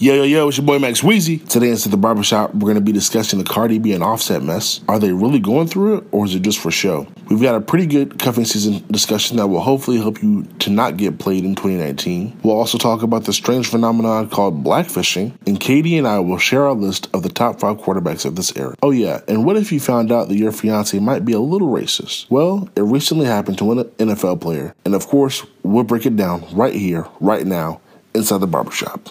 [0.00, 1.44] Yo, yo, yo, it's your boy Max Weezy.
[1.48, 4.80] Today inside the barbershop, we're going to be discussing the Cardi B and Offset mess.
[4.86, 7.08] Are they really going through it, or is it just for show?
[7.28, 10.98] We've got a pretty good cuffing season discussion that will hopefully help you to not
[10.98, 12.38] get played in 2019.
[12.44, 16.68] We'll also talk about the strange phenomenon called blackfishing, and Katie and I will share
[16.68, 18.76] our list of the top five quarterbacks of this era.
[18.84, 21.70] Oh, yeah, and what if you found out that your fiance might be a little
[21.70, 22.30] racist?
[22.30, 26.46] Well, it recently happened to an NFL player, and of course, we'll break it down
[26.52, 27.80] right here, right now,
[28.14, 29.08] inside the barbershop.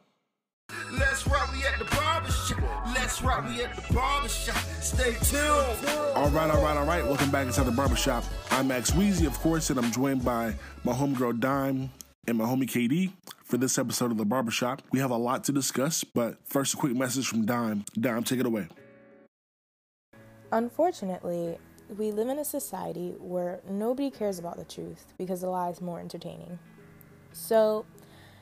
[5.07, 5.87] Stay tuned.
[6.15, 7.05] All right, all right, all right.
[7.05, 8.25] Welcome back inside the barbershop.
[8.51, 11.89] I'm Max Weezy, of course, and I'm joined by my homegirl Dime
[12.27, 13.13] and my homie KD
[13.45, 14.81] for this episode of the barbershop.
[14.91, 17.85] We have a lot to discuss, but first, a quick message from Dime.
[17.97, 18.67] Dime, take it away.
[20.51, 21.57] Unfortunately,
[21.97, 25.79] we live in a society where nobody cares about the truth because the lie is
[25.79, 26.59] more entertaining.
[27.31, 27.85] So,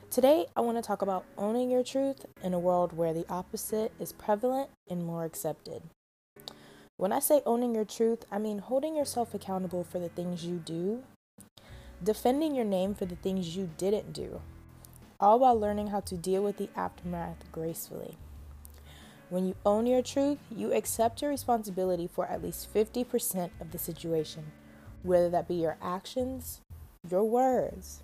[0.09, 3.91] today I want to talk about owning your truth in a world where the opposite
[3.99, 5.83] is prevalent and more accepted.
[6.97, 10.57] When I say owning your truth, I mean holding yourself accountable for the things you
[10.57, 11.03] do,
[12.01, 14.41] defending your name for the things you didn't do,
[15.19, 18.17] all while learning how to deal with the aftermath gracefully.
[19.29, 23.77] When you own your truth, you accept your responsibility for at least 50% of the
[23.77, 24.53] situation,
[25.03, 26.61] whether that be your actions,
[27.09, 28.03] your words,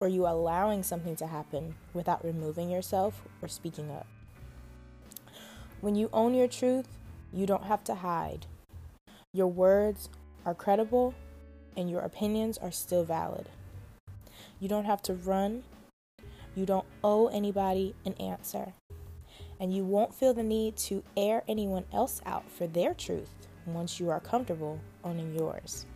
[0.00, 4.06] or you allowing something to happen without removing yourself or speaking up.
[5.82, 6.88] When you own your truth,
[7.32, 8.46] you don't have to hide.
[9.32, 10.08] Your words
[10.44, 11.14] are credible
[11.76, 13.48] and your opinions are still valid.
[14.60, 15.62] You don't have to run.
[16.54, 18.74] You don't owe anybody an answer
[19.62, 23.30] and you won't feel the need to air anyone else out for their truth
[23.64, 25.86] once you are comfortable owning yours.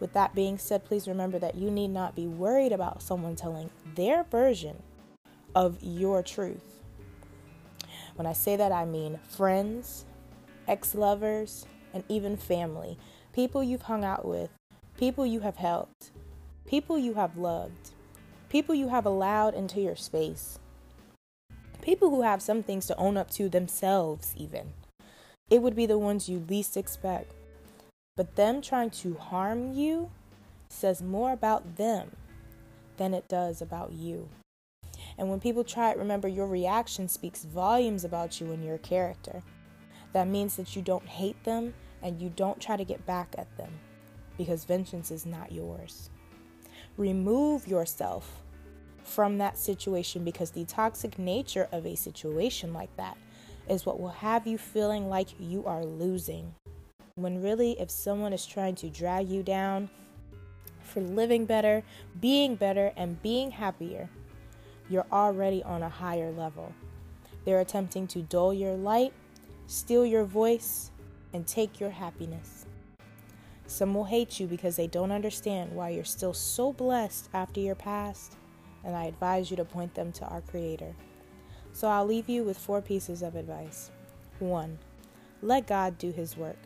[0.00, 3.68] With that being said, please remember that you need not be worried about someone telling
[3.94, 4.82] their version
[5.54, 6.80] of your truth.
[8.14, 10.06] When I say that, I mean friends,
[10.68, 12.98] ex lovers, and even family,
[13.32, 14.50] people you've hung out with,
[14.96, 16.10] people you have helped,
[16.66, 17.90] people you have loved,
[18.48, 20.58] people you have allowed into your space
[21.88, 24.74] people who have some things to own up to themselves, even.
[25.48, 27.32] It would be the ones you least expect.
[28.14, 30.10] But them trying to harm you
[30.68, 32.10] says more about them
[32.98, 34.28] than it does about you.
[35.16, 39.42] And when people try it, remember your reaction speaks volumes about you and your character.
[40.18, 43.56] That means that you don't hate them and you don't try to get back at
[43.56, 43.70] them
[44.36, 46.10] because vengeance is not yours.
[46.96, 48.42] Remove yourself
[49.04, 53.16] from that situation because the toxic nature of a situation like that
[53.68, 56.52] is what will have you feeling like you are losing.
[57.14, 59.88] When really, if someone is trying to drag you down
[60.82, 61.84] for living better,
[62.20, 64.10] being better, and being happier,
[64.90, 66.72] you're already on a higher level.
[67.44, 69.12] They're attempting to dull your light,
[69.68, 70.90] steal your voice,
[71.32, 72.66] and take your happiness.
[73.68, 77.74] Some will hate you because they don't understand why you're still so blessed after your
[77.76, 78.36] past
[78.84, 80.94] and I advise you to point them to our Creator.
[81.72, 83.90] So I'll leave you with four pieces of advice.
[84.38, 84.78] 1.
[85.42, 86.56] Let God do His work.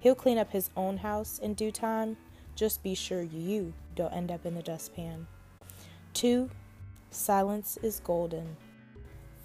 [0.00, 2.16] He'll clean up His own house in due time.
[2.54, 5.26] Just be sure you don't end up in the dustpan.
[6.14, 6.48] 2.
[7.10, 8.56] Silence is golden.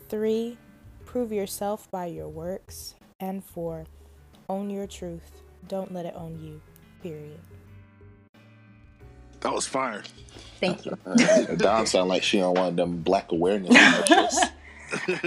[0.10, 0.58] 3.
[1.14, 2.96] Prove yourself by your works.
[3.20, 3.86] And 4.
[4.50, 5.44] Own your truth.
[5.68, 6.60] Don't let it own you.
[7.04, 7.40] Period.
[9.42, 10.02] That was fire.
[10.60, 10.98] Thank you.
[11.58, 13.78] Don sound like she on one of them black awareness.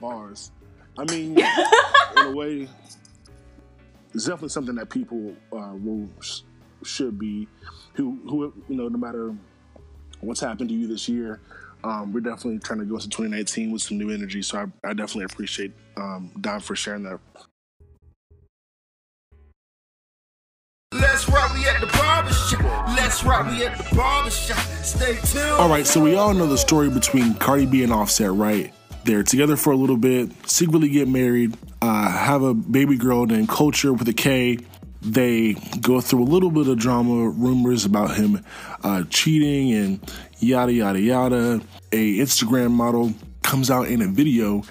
[0.00, 0.50] Bars.
[0.98, 2.68] I mean, in a way,
[4.12, 6.08] it's definitely something that people uh, will
[6.82, 7.46] should be
[7.92, 9.36] who who you know no matter
[10.20, 11.40] what's happened to you this year.
[11.84, 14.40] Um, we're definitely trying to go into 2019 with some new energy.
[14.40, 17.20] So I, I definitely appreciate um, Don for sharing that
[20.92, 22.88] Let's rock, we at the barbershop.
[22.96, 24.58] Let's rock, we at the barbershop.
[24.82, 25.50] Stay tuned.
[25.60, 28.72] All right, so we all know the story between Cardi B and Offset, right?
[29.04, 33.48] They're together for a little bit, secretly get married, uh, have a baby girl named
[33.48, 34.58] Culture with a K.
[35.04, 38.44] They go through a little bit of drama, rumors about him
[38.82, 41.60] uh, cheating and yada yada yada.
[41.92, 43.12] A Instagram model
[43.42, 44.62] comes out in a video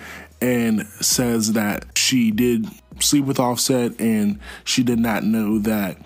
[0.42, 2.68] and says that she did
[3.00, 5.98] sleep with Offset, and she did not know that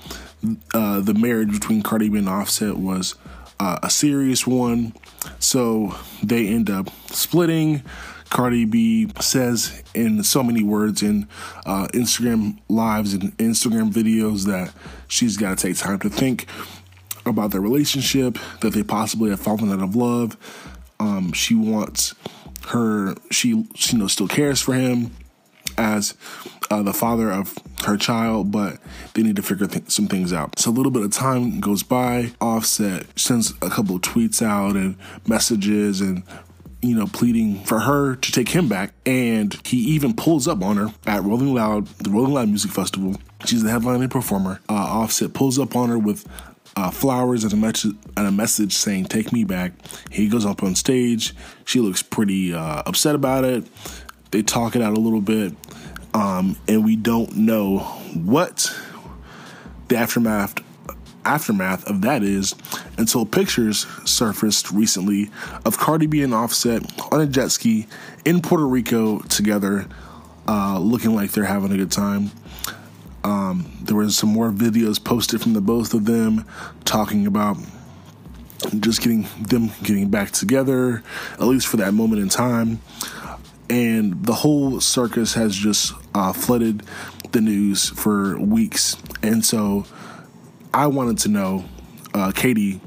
[0.74, 3.16] uh, the marriage between Cardi B and Offset was
[3.60, 4.94] uh, a serious one.
[5.40, 7.84] So they end up splitting.
[8.30, 11.28] Cardi B says in so many words in
[11.66, 14.74] uh, Instagram lives and Instagram videos that
[15.08, 16.48] she's got to take time to think
[17.26, 20.38] about their relationship, that they possibly have fallen out of love.
[21.00, 22.16] Um, she wants
[22.68, 25.12] her she you know still cares for him
[25.78, 26.16] as
[26.72, 28.78] uh, the father of her child, but
[29.14, 30.58] they need to figure th- some things out.
[30.58, 32.32] So a little bit of time goes by.
[32.42, 34.98] Offset sends a couple of tweets out and
[35.28, 36.24] messages and
[36.82, 38.94] you know, pleading for her to take him back.
[39.06, 43.16] And he even pulls up on her at Rolling Loud, the Rolling Loud Music Festival.
[43.46, 44.60] She's the headlining performer.
[44.70, 46.28] Uh, Offset pulls up on her with
[46.76, 49.74] uh, flowers and a, message, and a message saying, Take me back.
[50.12, 51.34] He goes up on stage.
[51.66, 53.66] She looks pretty uh, upset about it.
[54.32, 55.54] They talk it out a little bit.
[56.14, 57.80] Um, and we don't know
[58.14, 58.74] what
[59.88, 60.56] the aftermath
[61.28, 62.56] aftermath of that is
[62.98, 65.30] until pictures surfaced recently
[65.66, 66.82] of Cardi B and Offset
[67.12, 67.88] on a jet ski
[68.26, 69.88] in Puerto Rico together,
[70.48, 72.32] uh, looking like they're having a good time.
[73.24, 76.46] Um, there was some more videos posted from the both of them
[76.86, 77.58] talking about
[78.80, 81.04] just getting them getting back together,
[81.34, 82.82] at least for that moment in time.
[83.70, 86.84] And the whole circus has just uh, flooded
[87.34, 88.96] the news for weeks.
[89.22, 89.86] And so
[90.78, 91.66] I wanted to know,
[92.14, 92.80] uh, Katie,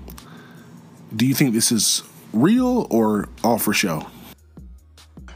[1.17, 4.07] do you think this is real or all for show?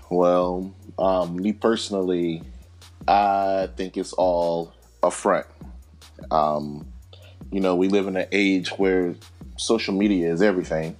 [0.08, 2.44] Well, um, me personally,
[3.08, 4.72] I think it's all
[5.02, 5.46] a front.
[6.30, 6.86] Um,
[7.50, 9.16] you know, we live in an age where
[9.56, 10.94] social media is everything.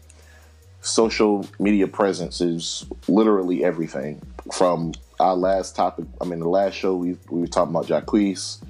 [0.81, 4.21] Social media presence is literally everything.
[4.53, 8.61] From our last topic, I mean, the last show we, we were talking about Jacquees,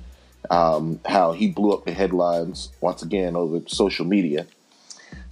[0.51, 4.47] um, how he blew up the headlines once again over social media.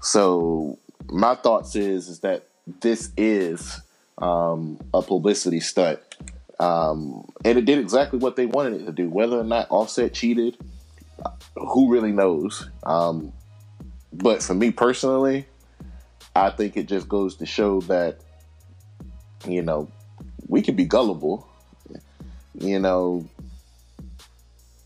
[0.00, 0.78] So
[1.10, 2.46] my thoughts is is that
[2.80, 3.80] this is
[4.18, 6.00] um, a publicity stunt,
[6.60, 9.08] um, and it did exactly what they wanted it to do.
[9.08, 10.56] Whether or not Offset cheated,
[11.56, 12.68] who really knows?
[12.84, 13.32] Um,
[14.12, 15.46] but for me personally,
[16.34, 18.18] I think it just goes to show that
[19.46, 19.90] you know
[20.46, 21.48] we can be gullible.
[22.54, 23.28] You know,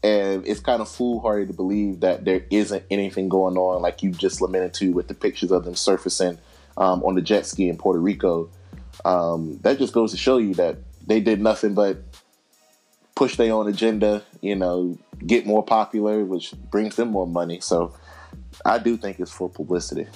[0.07, 4.13] and it's kind of foolhardy to believe that there isn't anything going on, like you
[4.13, 6.39] just lamented to with the pictures of them surfacing
[6.77, 8.49] um, on the jet ski in Puerto Rico.
[9.05, 11.99] Um, that just goes to show you that they did nothing but
[13.17, 17.59] push their own agenda, you know, get more popular, which brings them more money.
[17.59, 17.93] So
[18.65, 20.07] I do think it's for publicity.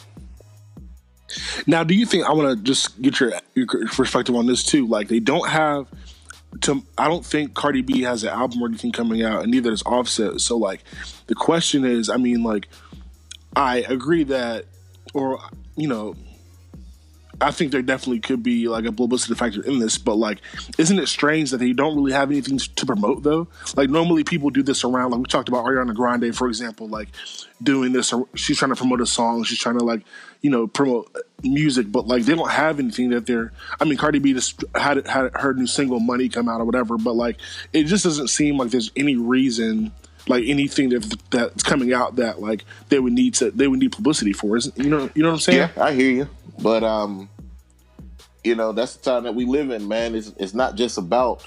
[1.67, 4.87] Now, do you think I want to just get your, your perspective on this too?
[4.87, 5.89] Like, they don't have
[6.63, 9.71] to I don't think Cardi B has an album or anything coming out, and neither
[9.71, 10.41] does Offset.
[10.41, 10.83] So like,
[11.27, 12.69] the question is, I mean, like,
[13.57, 14.67] I agree that,
[15.15, 15.41] or
[15.77, 16.17] you know,
[17.41, 20.41] I think there definitely could be like a publicity factor in this, but like,
[20.79, 23.49] isn't it strange that they don't really have anything to promote though?
[23.77, 27.09] Like, normally people do this around, like we talked about Ariana Grande, for example, like
[27.63, 28.13] doing this.
[28.35, 29.45] She's trying to promote a song.
[29.45, 30.03] She's trying to like,
[30.41, 33.53] you know, promote uh, music, but like they don't have anything that they're.
[33.81, 36.99] I mean, Cardi B just had had her new single "Money" come out or whatever,
[36.99, 37.37] but like
[37.73, 39.93] it just doesn't seem like there's any reason
[40.29, 43.93] like anything that that's coming out that like they would need to they would need
[43.93, 44.57] publicity for.
[44.57, 45.71] Isn't you know you know what I'm saying?
[45.77, 46.29] Yeah, I hear you,
[46.63, 47.29] but um,
[48.45, 50.15] you know that's the time that we live in, man.
[50.15, 51.45] It's it's not just about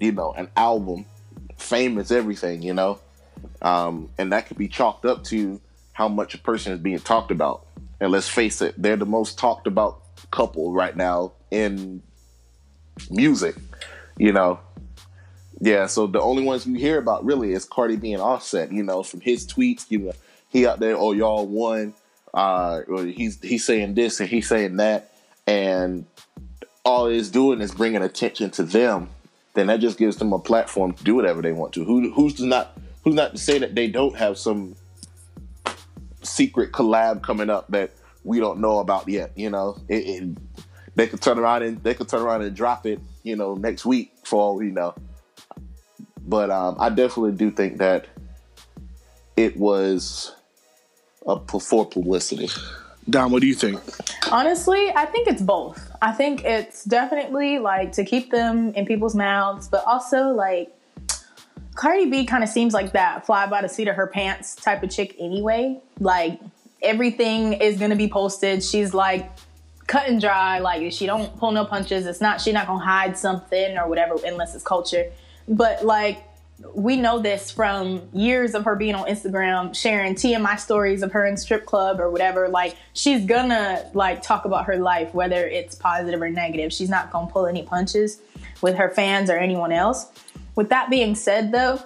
[0.00, 1.06] you know an album.
[1.56, 3.00] Fame is everything, you know,
[3.62, 5.60] um, and that could be chalked up to
[5.92, 7.66] how much a person is being talked about.
[8.00, 12.02] And let's face it, they're the most talked about couple right now in
[13.10, 13.56] music.
[14.16, 14.58] You know,
[15.60, 18.72] yeah, so the only ones you hear about really is Cardi B and Offset.
[18.72, 20.12] You know, from his tweets, you know,
[20.50, 21.94] he out there, oh y'all won.
[22.32, 25.12] Uh, he's he's saying this and he's saying that,
[25.46, 26.06] and
[26.84, 29.08] all it's doing is bringing attention to them.
[29.54, 31.84] Then that just gives them a platform to do whatever they want to.
[31.84, 34.76] Who who's not who's not to say that they don't have some
[36.22, 37.90] secret collab coming up that
[38.22, 39.32] we don't know about yet?
[39.34, 40.38] You know, it, it,
[40.94, 43.00] they could turn around and they could turn around and drop it.
[43.24, 44.94] You know, next week for all we know.
[46.28, 48.06] But um, I definitely do think that
[49.34, 50.34] it was
[51.26, 52.50] a, for publicity.
[53.08, 53.80] Don, what do you think?
[54.30, 55.90] Honestly, I think it's both.
[56.02, 60.70] I think it's definitely like to keep them in people's mouths, but also like
[61.74, 64.82] Cardi B kind of seems like that fly by the seat of her pants type
[64.82, 65.80] of chick anyway.
[65.98, 66.40] Like
[66.82, 68.62] everything is gonna be posted.
[68.62, 69.30] She's like
[69.86, 70.58] cut and dry.
[70.58, 72.04] Like she don't pull no punches.
[72.04, 75.10] It's not she not gonna hide something or whatever unless it's culture.
[75.48, 76.24] But like
[76.74, 81.24] we know this from years of her being on Instagram, sharing TMI stories of her
[81.26, 82.48] in strip club or whatever.
[82.48, 86.72] Like she's gonna like talk about her life, whether it's positive or negative.
[86.72, 88.20] She's not gonna pull any punches
[88.60, 90.06] with her fans or anyone else.
[90.56, 91.80] With that being said, though,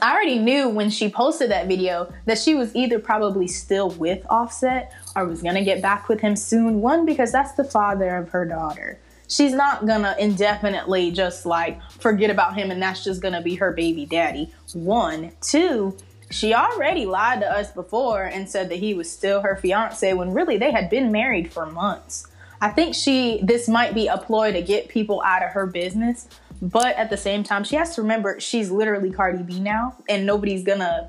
[0.00, 4.24] I already knew when she posted that video that she was either probably still with
[4.30, 6.80] Offset or was gonna get back with him soon.
[6.80, 8.98] One, because that's the father of her daughter
[9.32, 13.72] she's not gonna indefinitely just like forget about him and that's just gonna be her
[13.72, 14.52] baby daddy.
[14.74, 15.96] One, two,
[16.30, 20.34] she already lied to us before and said that he was still her fiance when
[20.34, 22.26] really they had been married for months.
[22.60, 26.28] I think she this might be a ploy to get people out of her business,
[26.60, 30.24] but at the same time, she has to remember she's literally Cardi B now, and
[30.26, 31.08] nobody's gonna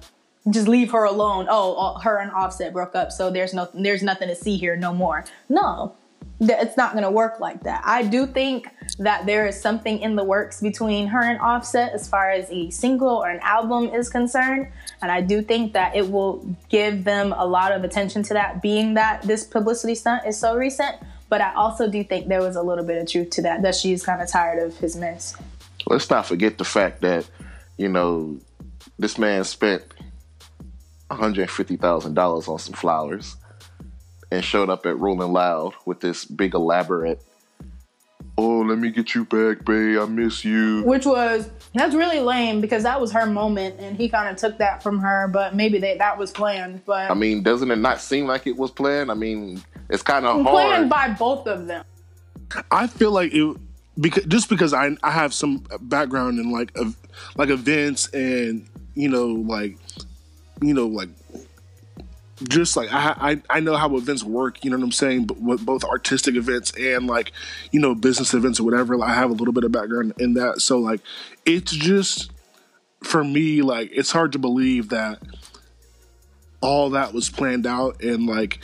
[0.49, 1.45] just leave her alone.
[1.49, 4.93] Oh, her and Offset broke up, so there's no there's nothing to see here no
[4.93, 5.25] more.
[5.47, 5.95] No,
[6.39, 7.81] it's not going to work like that.
[7.85, 8.67] I do think
[8.99, 12.69] that there is something in the works between her and Offset as far as a
[12.69, 14.67] single or an album is concerned.
[15.01, 18.61] And I do think that it will give them a lot of attention to that,
[18.61, 20.95] being that this publicity stunt is so recent.
[21.29, 23.75] But I also do think there was a little bit of truth to that, that
[23.75, 25.35] she's kind of tired of his mess.
[25.87, 27.27] Let's not forget the fact that,
[27.77, 28.37] you know,
[28.99, 29.83] this man spent
[31.09, 33.35] $150,000 on some flowers
[34.33, 37.21] and showed up at Rolling Loud with this big elaborate
[38.37, 39.99] oh, let me get you back, babe.
[39.99, 40.83] I miss you.
[40.83, 44.57] Which was that's really lame because that was her moment, and he kind of took
[44.57, 45.27] that from her.
[45.27, 46.85] But maybe they, that was planned.
[46.85, 49.11] But I mean, doesn't it not seem like it was planned?
[49.11, 50.47] I mean, it's kind of hard.
[50.47, 51.85] Planned by both of them.
[52.71, 53.57] I feel like it
[53.99, 56.75] because just because I I have some background in like
[57.35, 59.77] like events and you know like
[60.61, 61.09] you know like
[62.41, 63.15] just like I,
[63.49, 66.35] I I know how events work, you know what I'm saying, but with both artistic
[66.35, 67.31] events and like
[67.71, 68.97] you know business events or whatever.
[68.97, 71.01] Like, I have a little bit of background in that, so like
[71.45, 72.31] it's just
[73.03, 75.21] for me like it's hard to believe that
[76.61, 78.59] all that was planned out and like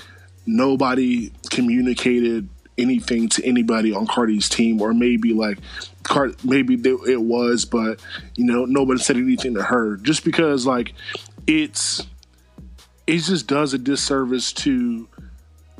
[0.45, 2.47] nobody communicated
[2.77, 5.59] anything to anybody on Cardi's team, or maybe like
[6.03, 7.99] Card maybe it was, but
[8.35, 10.93] you know nobody said anything to her just because like
[11.45, 12.07] it's
[13.09, 15.07] it just does a disservice to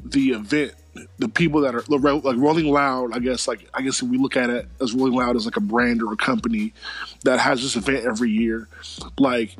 [0.03, 0.74] the event
[1.17, 4.36] the people that are like Rolling Loud, I guess like I guess if we look
[4.36, 6.74] at it as Rolling Loud as like a brand or a company
[7.24, 8.67] that has this event every year,
[9.17, 9.55] like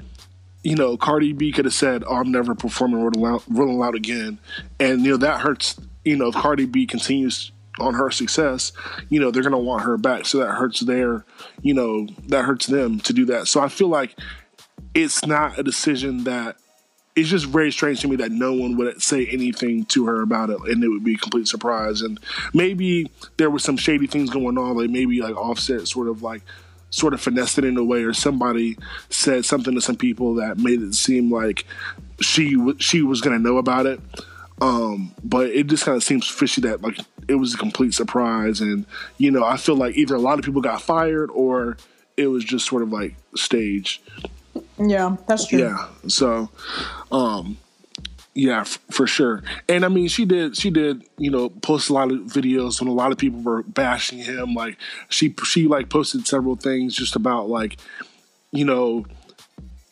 [0.64, 3.96] you know, Cardi B could have said, "Oh, I'm never performing Rolling Loud, Rolling Loud
[3.96, 4.40] again,"
[4.80, 5.80] and you know that hurts.
[6.04, 8.74] You know, if Cardi B continues on her success,
[9.08, 11.24] you know they're gonna want her back, so that hurts their,
[11.62, 13.48] you know, that hurts them to do that.
[13.48, 14.18] So I feel like
[14.94, 16.58] it's not a decision that
[17.20, 20.50] it's just very strange to me that no one would say anything to her about
[20.50, 22.02] it, and it would be a complete surprise.
[22.02, 22.20] And
[22.54, 26.44] maybe there was some shady things going on, like maybe like Offset sort of like
[26.92, 28.78] sort of finessed it in a way, or somebody
[29.10, 31.66] said something to some people that made it seem like
[32.22, 34.00] she she was gonna know about it.
[34.62, 38.62] Um, but it just kind of seems fishy that like it was a complete surprise,
[38.62, 38.86] and
[39.18, 41.78] you know I feel like either a lot of people got fired or
[42.16, 44.02] it was just sort of like staged.
[44.78, 45.60] Yeah, that's true.
[45.60, 45.88] Yeah.
[46.08, 46.50] So,
[47.12, 47.58] um,
[48.34, 49.44] yeah, f- for sure.
[49.68, 52.88] And I mean, she did, she did, you know, post a lot of videos when
[52.88, 54.54] a lot of people were bashing him.
[54.54, 54.78] Like
[55.10, 57.78] she, she like posted several things just about like,
[58.52, 59.06] you know,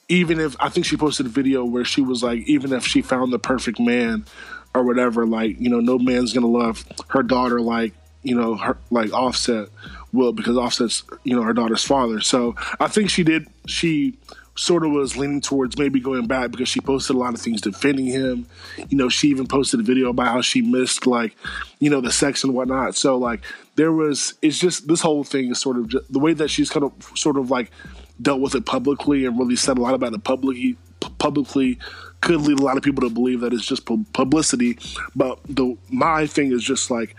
[0.09, 3.01] even if I think she posted a video where she was like, even if she
[3.01, 4.25] found the perfect man
[4.73, 7.93] or whatever, like, you know, no man's gonna love her daughter like,
[8.23, 9.69] you know, her like Offset
[10.13, 12.21] will because Offset's, you know, her daughter's father.
[12.21, 14.17] So I think she did, she
[14.57, 17.61] sort of was leaning towards maybe going back because she posted a lot of things
[17.61, 18.47] defending him.
[18.89, 21.35] You know, she even posted a video about how she missed like,
[21.79, 22.95] you know, the sex and whatnot.
[22.95, 23.41] So like
[23.75, 26.69] there was it's just this whole thing is sort of just, the way that she's
[26.69, 27.71] kind of sort of like
[28.19, 30.75] dealt with it publicly and really said a lot about it publicly
[31.19, 31.77] publicly
[32.21, 34.79] could lead a lot of people to believe that it's just publicity.
[35.15, 37.15] But the my thing is just like,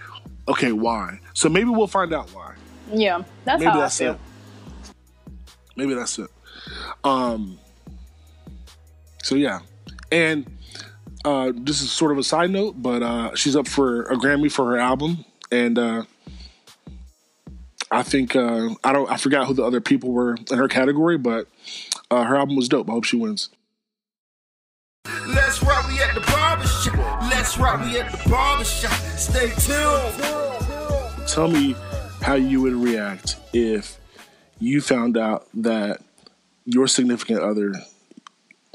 [0.48, 1.20] okay, why?
[1.34, 2.54] So maybe we'll find out why.
[2.92, 4.14] Yeah, that's maybe how that's I feel.
[4.14, 4.20] It.
[5.76, 6.30] Maybe that's it.
[7.04, 7.58] Um,
[9.22, 9.60] so yeah,
[10.10, 10.46] and
[11.24, 14.50] uh, this is sort of a side note, but uh, she's up for a Grammy
[14.50, 16.04] for her album, and uh,
[17.90, 21.18] I think uh, I don't I forgot who the other people were in her category,
[21.18, 21.46] but
[22.10, 22.88] uh, her album was dope.
[22.88, 23.50] I hope she wins.
[25.26, 27.22] Let's rock, we at the barbershop.
[27.22, 28.92] Let's rock, we at the barbershop.
[29.16, 31.28] Stay tuned.
[31.28, 31.74] Tell me
[32.20, 33.98] how you would react if
[34.58, 36.02] you found out that
[36.68, 37.72] your significant other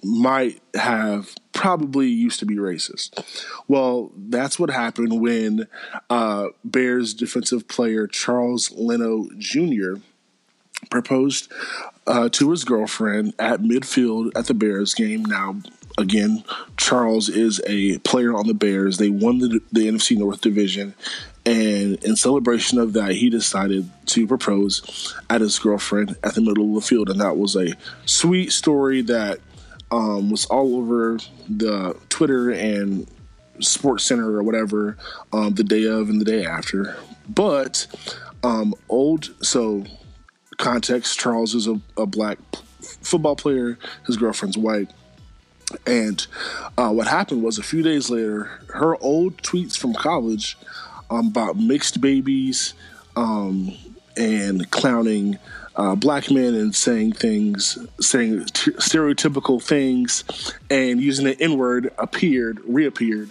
[0.03, 3.23] might have probably used to be racist.
[3.67, 5.67] Well, that's what happened when
[6.09, 10.01] uh, Bears defensive player Charles Leno Jr.
[10.89, 11.51] proposed
[12.07, 15.23] uh, to his girlfriend at midfield at the Bears game.
[15.23, 15.61] Now,
[15.97, 16.43] again,
[16.75, 18.97] Charles is a player on the Bears.
[18.97, 20.95] They won the, the NFC North Division,
[21.45, 26.69] and in celebration of that, he decided to propose at his girlfriend at the middle
[26.69, 27.09] of the field.
[27.09, 27.73] And that was a
[28.05, 29.39] sweet story that
[29.91, 31.19] um, was all over
[31.49, 33.07] the Twitter and
[33.59, 34.97] SportsCenter or whatever
[35.33, 36.97] um, the day of and the day after.
[37.27, 37.87] But
[38.41, 39.83] um, old so
[40.57, 41.19] context.
[41.19, 42.37] Charles is a, a black
[43.01, 43.77] football player.
[44.07, 44.91] His girlfriend's white.
[45.85, 46.25] And
[46.77, 50.57] uh, what happened was a few days later, her old tweets from college
[51.13, 52.73] um, about mixed babies
[53.15, 53.71] um,
[54.17, 55.37] and clowning
[55.75, 60.23] uh, black men and saying things, saying t- stereotypical things,
[60.69, 63.29] and using the N word appeared, reappeared,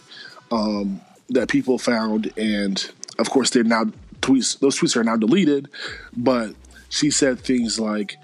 [0.51, 2.33] um, that people found.
[2.37, 3.85] And of course, they're now
[4.21, 5.69] tweets, those tweets are now deleted.
[6.17, 6.55] But
[6.89, 8.17] she said things like,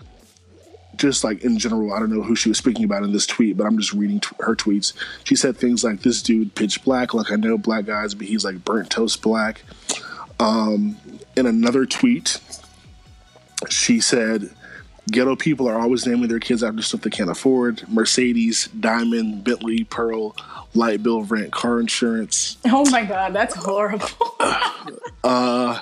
[0.98, 3.56] just like in general, I don't know who she was speaking about in this tweet,
[3.56, 4.92] but I'm just reading t- her tweets.
[5.24, 8.44] She said things like, "This dude pitch black, like I know black guys, but he's
[8.44, 9.62] like burnt toast black."
[10.40, 10.96] Um,
[11.36, 12.40] in another tweet,
[13.70, 14.50] she said,
[15.10, 19.84] "Ghetto people are always naming their kids after stuff they can't afford: Mercedes, Diamond, Bentley,
[19.84, 20.36] Pearl,
[20.74, 24.08] light bill, rent, car insurance." Oh my god, that's horrible.
[25.24, 25.80] uh,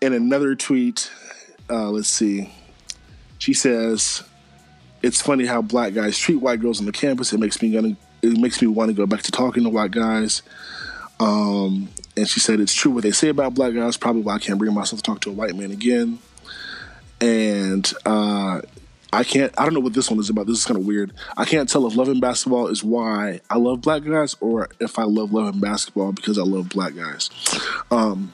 [0.00, 1.10] in another tweet,
[1.70, 2.50] uh, let's see.
[3.38, 4.22] She says,
[5.02, 7.32] "It's funny how black guys treat white girls on the campus.
[7.32, 9.90] It makes me gonna, it makes me want to go back to talking to white
[9.92, 10.42] guys."
[11.20, 13.96] Um, and she said, "It's true what they say about black guys.
[13.96, 16.18] Probably why I can't bring myself to talk to a white man again."
[17.20, 18.60] And uh,
[19.12, 19.52] I can't.
[19.58, 20.46] I don't know what this one is about.
[20.46, 21.12] This is kind of weird.
[21.36, 25.04] I can't tell if loving basketball is why I love black guys, or if I
[25.04, 27.30] love loving basketball because I love black guys.
[27.90, 28.32] Um,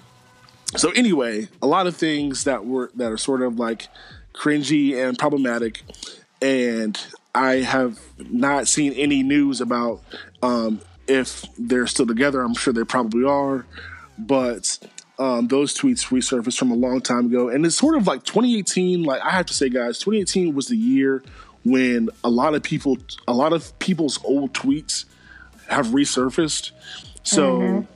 [0.76, 3.88] so anyway, a lot of things that were that are sort of like
[4.34, 5.82] cringy and problematic.
[6.42, 7.00] And
[7.34, 10.02] I have not seen any news about
[10.42, 12.42] um, if they're still together.
[12.42, 13.64] I'm sure they probably are,
[14.18, 14.78] but
[15.18, 19.02] um, those tweets resurfaced from a long time ago, and it's sort of like 2018.
[19.02, 21.22] Like I have to say, guys, 2018 was the year
[21.64, 25.06] when a lot of people, a lot of people's old tweets
[25.68, 26.72] have resurfaced.
[27.22, 27.58] So.
[27.58, 27.93] Mm-hmm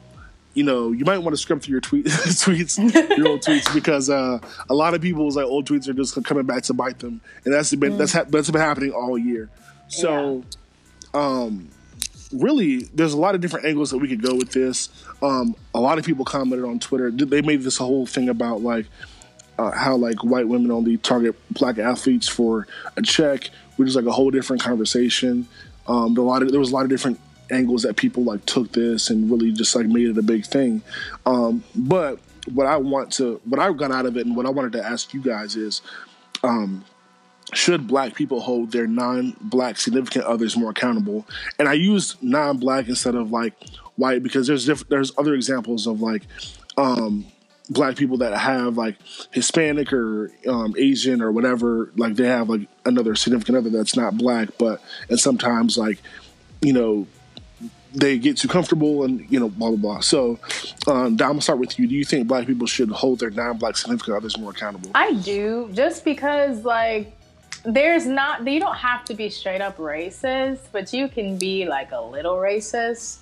[0.58, 2.78] you know, you might want to scrub through your tweet, tweets,
[3.16, 6.46] your old tweets, because uh, a lot of people's like old tweets are just coming
[6.46, 7.98] back to bite them, and that's been mm.
[7.98, 9.48] that's ha- that's been happening all year.
[9.86, 10.42] So,
[11.14, 11.20] yeah.
[11.20, 11.68] um,
[12.32, 14.88] really, there's a lot of different angles that we could go with this.
[15.22, 17.12] Um, a lot of people commented on Twitter.
[17.12, 18.86] They made this whole thing about like
[19.60, 22.66] uh, how like white women only target black athletes for
[22.96, 25.46] a check, which is like a whole different conversation.
[25.86, 28.72] Um, a lot of there was a lot of different angles that people like took
[28.72, 30.82] this and really just like made it a big thing.
[31.26, 32.18] Um, but
[32.52, 34.84] what I want to, what I got out of it, and what I wanted to
[34.84, 35.82] ask you guys is,
[36.42, 36.84] um,
[37.54, 41.26] should black people hold their non-black significant others more accountable?
[41.58, 43.54] And I use non-black instead of like
[43.96, 46.22] white because there's there's other examples of like
[46.76, 47.26] um,
[47.70, 48.96] black people that have like
[49.32, 54.16] Hispanic or um, Asian or whatever, like they have like another significant other that's not
[54.16, 55.98] black, but and sometimes like
[56.60, 57.06] you know
[57.94, 60.00] they get too comfortable and you know blah blah blah.
[60.00, 60.38] So,
[60.86, 61.86] um, Dom, I'll start with you.
[61.86, 64.90] Do you think black people should hold their non-black significant others more accountable?
[64.94, 67.12] I do, just because like
[67.64, 71.92] there's not you don't have to be straight up racist, but you can be like
[71.92, 73.18] a little racist.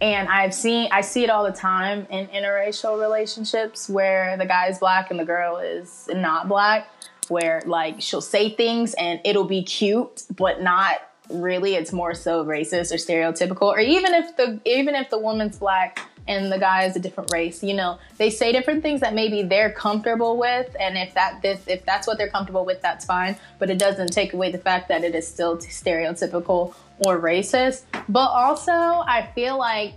[0.00, 4.68] And I've seen I see it all the time in interracial relationships where the guy
[4.68, 6.88] is black and the girl is not black,
[7.28, 11.00] where like she'll say things and it'll be cute, but not
[11.32, 15.58] really it's more so racist or stereotypical or even if the even if the woman's
[15.58, 19.14] black and the guy is a different race you know they say different things that
[19.14, 23.04] maybe they're comfortable with and if that this if that's what they're comfortable with that's
[23.04, 27.82] fine but it doesn't take away the fact that it is still stereotypical or racist.
[28.08, 29.94] But also i feel like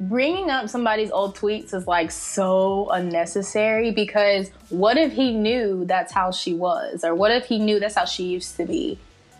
[0.00, 6.12] bringing up somebody's old tweets is like so unnecessary because what if he knew that's
[6.12, 8.98] how she was or what if he knew that's how she used to be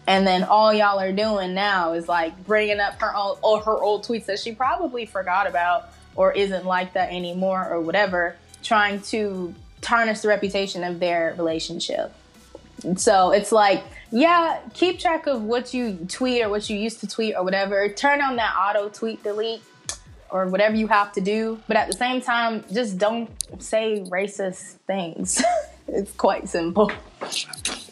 [0.09, 3.77] and then all y'all are doing now is like bringing up her old or her
[3.77, 9.03] old tweets that she probably forgot about or isn't like that anymore or whatever, trying
[9.03, 12.15] to tarnish the reputation of their relationship.
[12.97, 17.07] So it's like, yeah, keep track of what you tweet or what you used to
[17.07, 17.87] tweet or whatever.
[17.91, 19.61] Turn on that auto tweet delete
[20.31, 21.61] or whatever you have to do.
[21.69, 25.43] But at the same time, just don't say racist things.
[25.89, 26.91] it's quite simple.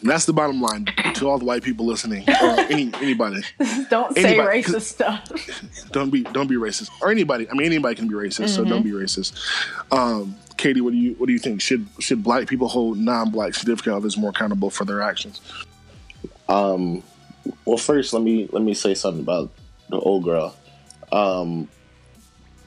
[0.03, 3.41] That's the bottom line to all the white people listening, or any anybody.
[3.89, 5.23] don't say anybody, racist stuff.
[5.91, 7.49] Don't be don't be racist, or anybody.
[7.49, 8.55] I mean, anybody can be racist, mm-hmm.
[8.55, 9.33] so don't be racist.
[9.91, 11.61] Um, Katie, what do you what do you think?
[11.61, 15.41] Should should black people hold non-black significant others more accountable for their actions?
[16.47, 17.03] Um,
[17.65, 19.51] well, first let me let me say something about
[19.89, 20.55] the old girl.
[21.11, 21.69] Um,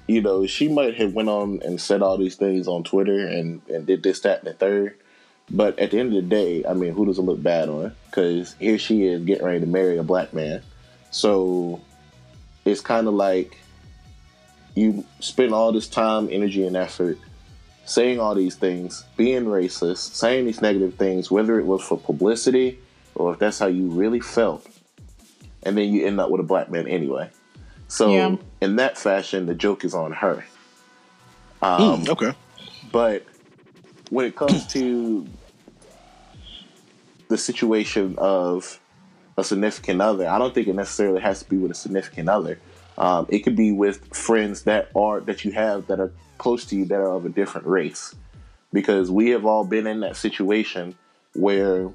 [0.07, 3.61] you know, she might have went on and said all these things on Twitter and
[3.69, 4.97] and did this, that, and the third
[5.51, 7.95] but at the end of the day, I mean, who does it look bad on?
[8.07, 10.63] Because here she is getting ready to marry a black man.
[11.11, 11.81] So
[12.65, 13.59] it's kind of like,
[14.75, 17.19] you spend all this time, energy, and effort
[17.85, 22.79] saying all these things, being racist, saying these negative things, whether it was for publicity
[23.17, 24.65] or if that's how you really felt,
[25.65, 27.29] and then you end up with a black man anyway.
[27.89, 28.37] So Yeah.
[28.61, 30.45] in that fashion, the joke is on her.
[31.63, 32.33] Mm, okay.
[32.93, 33.25] But
[34.11, 35.27] when it comes to
[37.31, 38.79] the situation of
[39.39, 42.59] a significant other, I don't think it necessarily has to be with a significant other.
[42.99, 46.77] Um, it could be with friends that are that you have that are close to
[46.77, 48.15] you that are of a different race,
[48.73, 50.97] because we have all been in that situation
[51.35, 51.89] where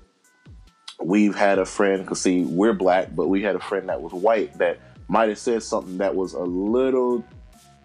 [1.04, 2.08] we've had a friend.
[2.08, 5.38] Cause see, we're black, but we had a friend that was white that might have
[5.38, 7.24] said something that was a little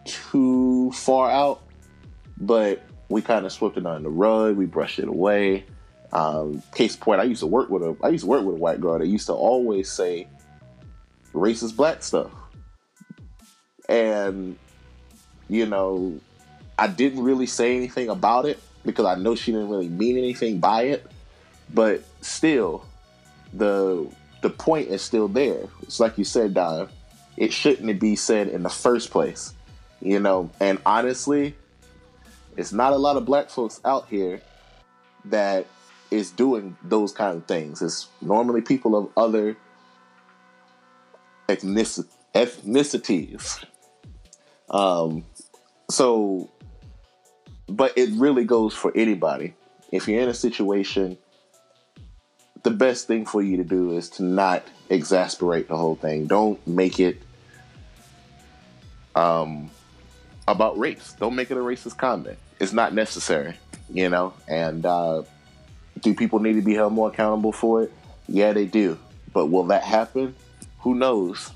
[0.04, 1.62] too far out,
[2.38, 4.56] but we kind of swept it under the rug.
[4.56, 5.64] We brushed it away.
[6.12, 8.58] Um, case point, I used to work with a I used to work with a
[8.58, 10.28] white girl that used to always say
[11.32, 12.30] racist black stuff,
[13.88, 14.56] and
[15.48, 16.18] you know,
[16.78, 20.58] I didn't really say anything about it because I know she didn't really mean anything
[20.58, 21.06] by it,
[21.72, 22.84] but still,
[23.52, 24.08] the
[24.42, 25.64] the point is still there.
[25.82, 26.88] It's like you said, Don.
[27.36, 29.54] It shouldn't be said in the first place,
[30.00, 30.50] you know.
[30.60, 31.54] And honestly,
[32.56, 34.42] it's not a lot of black folks out here
[35.26, 35.66] that
[36.10, 37.82] is doing those kind of things.
[37.82, 39.56] It's normally people of other
[41.48, 43.64] ethnici- ethnicities.
[44.70, 45.24] Um,
[45.90, 46.50] so,
[47.68, 49.54] but it really goes for anybody.
[49.92, 51.18] If you're in a situation,
[52.62, 56.26] the best thing for you to do is to not exasperate the whole thing.
[56.26, 57.22] Don't make it
[59.14, 59.70] um,
[60.46, 61.14] about race.
[61.18, 62.38] Don't make it a racist comment.
[62.60, 63.54] It's not necessary,
[63.92, 64.34] you know.
[64.46, 65.22] And uh,
[66.02, 67.92] do people need to be held more accountable for it?
[68.28, 68.98] Yeah, they do.
[69.32, 70.34] But will that happen?
[70.80, 71.50] Who knows?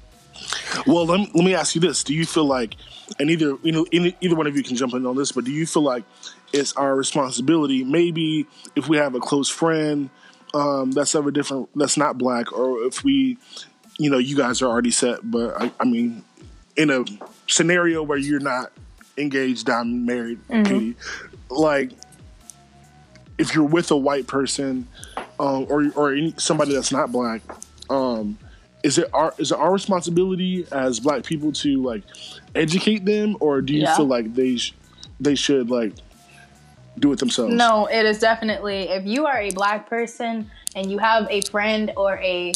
[0.86, 2.74] Well, let me, let me ask you this: Do you feel like,
[3.18, 5.44] and either you know, either, either one of you can jump in on this, but
[5.44, 6.04] do you feel like
[6.52, 7.84] it's our responsibility?
[7.84, 10.10] Maybe if we have a close friend
[10.54, 13.36] um, that's of a different, that's not black, or if we,
[13.98, 16.24] you know, you guys are already set, but I, I mean,
[16.76, 17.04] in a
[17.48, 18.72] scenario where you're not
[19.18, 20.96] engaged, I'm married, Katie,
[21.50, 21.90] like
[23.38, 24.86] if you're with a white person
[25.40, 27.42] um, or or any, somebody that's not black,
[27.90, 28.38] um,
[28.82, 32.02] is it our is it our responsibility as black people to like
[32.54, 33.96] educate them, or do you Yeah.
[33.96, 34.74] feel like they sh-
[35.20, 35.92] they should like
[36.98, 37.52] do it themselves?
[37.54, 41.92] No, it is definitely if you are a black person and you have a friend
[41.96, 42.52] or a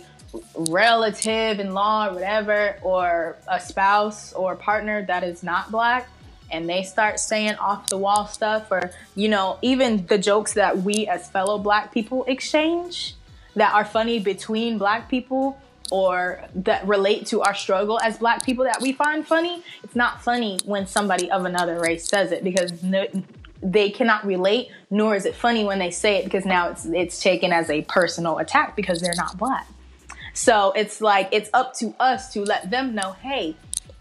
[0.57, 6.09] relative in law or whatever, or a spouse or partner that is not black,
[6.51, 10.79] and they start saying off the wall stuff, or you know, even the jokes that
[10.79, 13.15] we as fellow black people exchange
[13.57, 18.65] that are funny between black people or that relate to our struggle as black people
[18.65, 22.83] that we find funny, it's not funny when somebody of another race says it because
[22.83, 23.07] no,
[23.63, 27.21] they cannot relate, nor is it funny when they say it because now it's it's
[27.21, 29.67] taken as a personal attack because they're not black.
[30.35, 33.57] So it's like it's up to us to let them know, hey,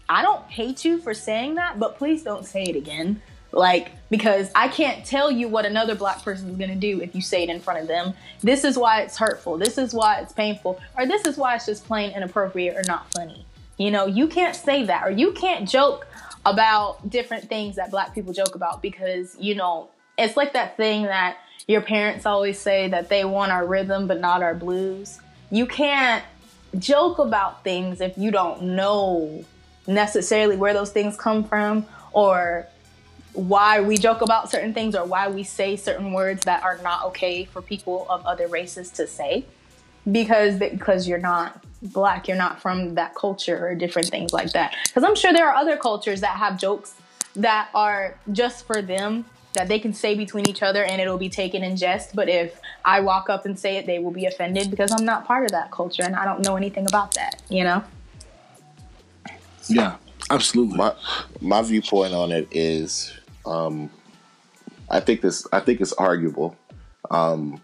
[0.08, 3.20] I don't hate you for saying that, but please don't say it again.
[3.52, 7.22] Like, because I can't tell you what another black person is gonna do if you
[7.22, 8.14] say it in front of them.
[8.40, 9.56] This is why it's hurtful.
[9.58, 10.80] This is why it's painful.
[10.96, 13.46] Or this is why it's just plain inappropriate or not funny.
[13.78, 16.06] You know, you can't say that or you can't joke
[16.44, 21.04] about different things that black people joke about because, you know, it's like that thing
[21.04, 25.20] that your parents always say that they want our rhythm but not our blues.
[25.50, 26.24] You can't
[26.78, 29.44] joke about things if you don't know
[29.88, 32.66] necessarily where those things come from or
[33.32, 37.04] why we joke about certain things or why we say certain words that are not
[37.06, 39.44] okay for people of other races to say.
[40.10, 44.74] Because because you're not black you're not from that culture or different things like that.
[44.86, 46.94] Because i'm sure there are other cultures that have jokes
[47.36, 51.28] that are just for them that they can say between each other and it'll be
[51.28, 52.14] taken in jest.
[52.16, 55.26] But if i walk up and say it they will be offended because i'm not
[55.26, 57.84] part of that culture and i don't know anything about that you know
[59.68, 59.96] Yeah,
[60.30, 60.76] absolutely.
[60.76, 60.94] my
[61.40, 63.12] my viewpoint on it is
[63.46, 63.90] um
[64.90, 66.56] I think this I think it's arguable.
[67.10, 67.60] Um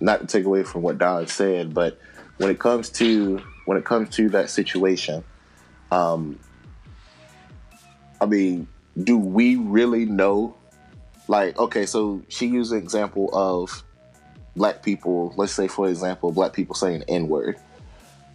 [0.00, 1.98] not to take away from what Don said, but
[2.36, 5.24] when it comes to when it comes to that situation,
[5.90, 6.38] um
[8.20, 8.68] I mean,
[9.02, 10.56] do we really know
[11.28, 13.82] like okay, so she used an example of
[14.54, 17.58] black people, let's say for example, black people saying N word.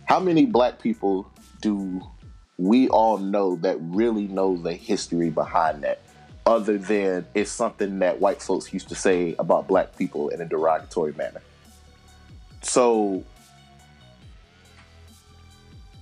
[0.05, 2.01] How many black people do
[2.61, 5.99] we all know that really know the history behind that,
[6.45, 10.45] other than it's something that white folks used to say about black people in a
[10.45, 11.41] derogatory manner.
[12.61, 13.23] So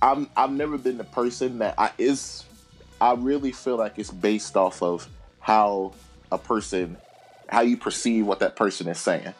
[0.02, 2.44] I'm I've never been the person that I is
[3.00, 5.08] I really feel like it's based off of
[5.40, 5.94] how
[6.30, 6.98] a person,
[7.48, 9.32] how you perceive what that person is saying.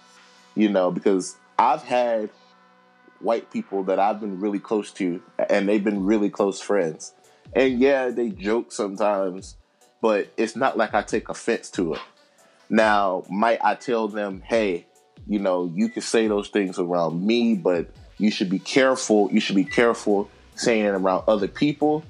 [0.54, 2.30] You know, because I've had
[3.20, 7.14] white people that I've been really close to, and they've been really close friends.
[7.52, 9.56] And yeah, they joke sometimes,
[10.00, 12.00] but it's not like I take offense to it.
[12.68, 14.86] Now, might I tell them, hey,
[15.26, 19.28] you know, you can say those things around me, but you should be careful.
[19.32, 22.04] You should be careful saying it around other people.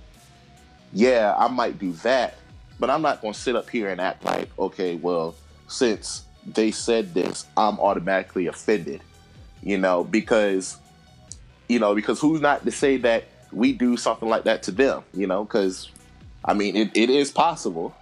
[0.93, 2.35] Yeah, I might do that,
[2.79, 5.35] but I'm not going to sit up here and act like, okay, well,
[5.69, 9.01] since they said this, I'm automatically offended,
[9.63, 10.79] you know, because,
[11.71, 15.05] you know, because who's not to say that we do something like that to them,
[15.15, 15.89] you know, because,
[16.45, 17.95] I mean, it, it is possible,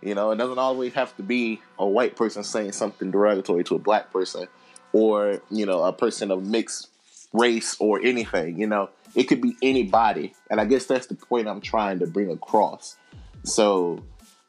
[0.00, 3.74] you know, it doesn't always have to be a white person saying something derogatory to
[3.74, 4.46] a black person
[4.92, 6.90] or, you know, a person of mixed
[7.32, 10.32] race or anything, you know, it could be anybody.
[10.48, 12.96] And I guess that's the point I'm trying to bring across.
[13.42, 14.04] So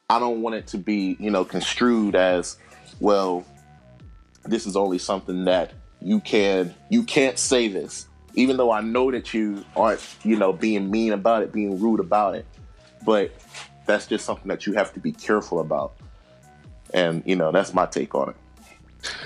[0.08, 2.56] I don't want it to be, you know, construed as,
[3.00, 3.44] well,
[4.44, 8.06] this is only something that you can you can't say this.
[8.34, 12.00] Even though I know that you aren't, you know, being mean about it, being rude
[12.00, 12.46] about it.
[13.04, 13.32] But
[13.86, 15.94] that's just something that you have to be careful about.
[16.92, 18.36] And, you know, that's my take on it.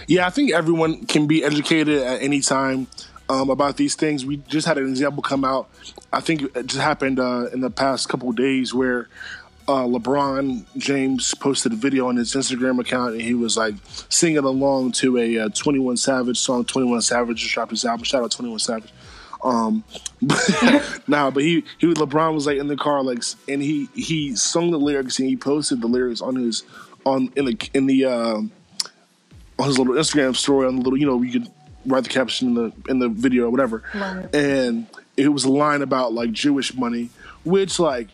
[0.06, 2.86] Yeah, I think everyone can be educated at any time
[3.28, 4.24] um, about these things.
[4.24, 5.68] We just had an example come out.
[6.12, 9.08] I think it just happened uh, in the past couple days where
[9.66, 13.74] uh, LeBron James posted a video on his Instagram account and he was like
[14.08, 16.64] singing along to a uh, 21 Savage song.
[16.64, 18.04] 21 Savage just dropped his album.
[18.04, 18.92] Shout out 21 Savage.
[19.42, 19.84] Um,
[21.06, 24.70] nah, but he he LeBron was like in the car like and he he sung
[24.70, 26.62] the lyrics and he posted the lyrics on his
[27.04, 28.36] on in the in the uh,
[29.58, 31.50] on his little Instagram story on the little you know you could
[31.86, 33.82] write the caption in the in the video or whatever,
[34.32, 37.10] and it was a line about like Jewish money,
[37.44, 38.08] which like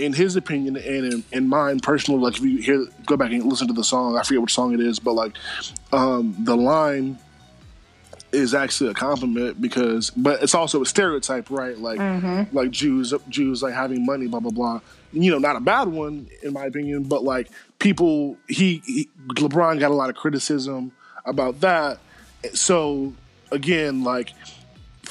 [0.00, 3.44] in his opinion and in, in mine personally, like if you hear go back and
[3.44, 5.32] listen to the song, I forget which song it is, but like
[5.92, 7.18] um, the line
[8.32, 11.76] is actually a compliment because but it's also a stereotype right?
[11.78, 12.56] Like mm-hmm.
[12.56, 14.80] like jews jews like having money blah blah blah.
[15.12, 19.80] You know not a bad one in my opinion but like people he, he lebron
[19.80, 20.92] got a lot of criticism
[21.24, 21.98] about that.
[22.54, 23.12] So
[23.50, 24.32] again like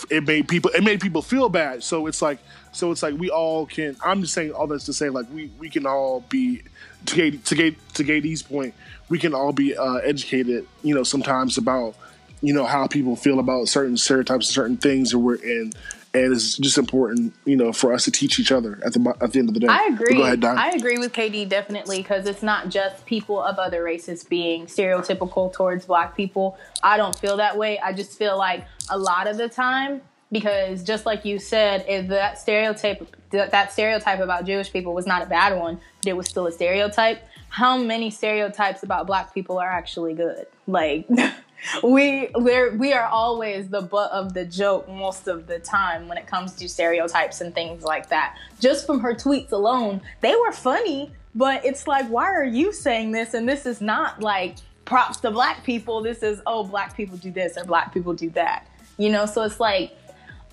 [0.10, 1.84] it made people it made people feel bad.
[1.84, 2.40] So it's like
[2.72, 5.52] so it's like we all can i'm just saying all this to say like we
[5.60, 6.62] we can all be
[7.06, 8.74] to get to get to KD's point
[9.08, 11.96] we can all be uh, educated you know sometimes about
[12.42, 15.72] you know how people feel about certain stereotypes and certain things and we're in
[16.14, 19.32] and it's just important, you know, for us to teach each other at the at
[19.32, 19.68] the end of the day.
[19.68, 20.16] I agree.
[20.16, 20.58] go ahead, Don.
[20.58, 25.54] I agree with KD definitely because it's not just people of other races being stereotypical
[25.54, 26.58] towards Black people.
[26.82, 27.78] I don't feel that way.
[27.80, 32.08] I just feel like a lot of the time, because just like you said, if
[32.10, 36.28] that stereotype that stereotype about Jewish people was not a bad one, but it was
[36.28, 37.22] still a stereotype.
[37.50, 40.48] How many stereotypes about Black people are actually good?
[40.68, 41.08] Like.
[41.84, 46.26] we we are always the butt of the joke most of the time when it
[46.26, 48.38] comes to stereotypes and things like that.
[48.60, 53.12] Just from her tweets alone, they were funny, but it's like, why are you saying
[53.12, 53.34] this?
[53.34, 56.02] And this is not like props to black people.
[56.02, 58.66] This is oh, black people do this or black people do that.
[58.98, 59.96] You know, so it's like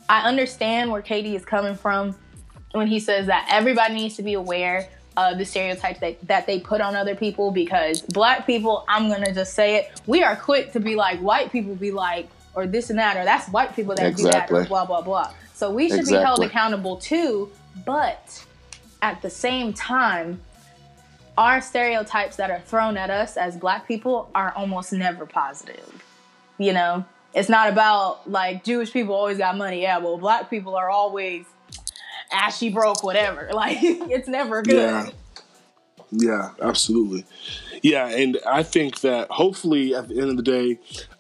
[0.09, 2.17] I understand where KD is coming from
[2.73, 6.61] when he says that everybody needs to be aware of the stereotypes that, that they
[6.61, 10.73] put on other people because black people, I'm gonna just say it, we are quick
[10.73, 13.95] to be like white people be like, or this and that, or that's white people
[13.95, 14.57] that exactly.
[14.57, 15.33] do that, or blah blah blah.
[15.55, 16.19] So we should exactly.
[16.19, 17.51] be held accountable too,
[17.87, 18.45] but
[19.01, 20.41] at the same time,
[21.39, 26.03] our stereotypes that are thrown at us as black people are almost never positive.
[26.59, 27.05] You know,
[27.37, 29.83] it's not about like Jewish people always got money.
[29.83, 31.45] Yeah, well, black people are always
[32.33, 33.51] ashy broke, whatever.
[33.53, 34.77] Like it's never good.
[34.77, 35.11] Yeah.
[36.13, 37.27] Yeah, absolutely.
[37.83, 40.79] Yeah, and I think that hopefully at the end of the day,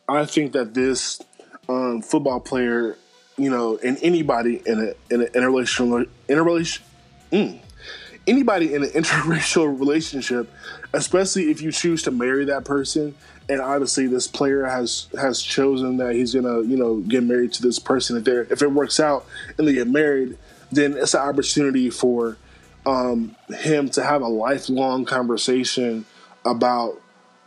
[0.09, 1.20] I think that this
[1.68, 2.96] um, football player,
[3.37, 6.85] you know, and anybody in a in a interrelational in a relation,
[7.33, 7.59] mm,
[8.27, 10.51] anybody in an interracial relationship,
[10.93, 13.15] especially if you choose to marry that person,
[13.49, 17.62] and obviously this player has has chosen that he's gonna you know get married to
[17.62, 18.17] this person.
[18.17, 20.37] If they if it works out and they get married,
[20.73, 22.37] then it's an opportunity for
[22.85, 26.07] um, him to have a lifelong conversation
[26.45, 27.01] about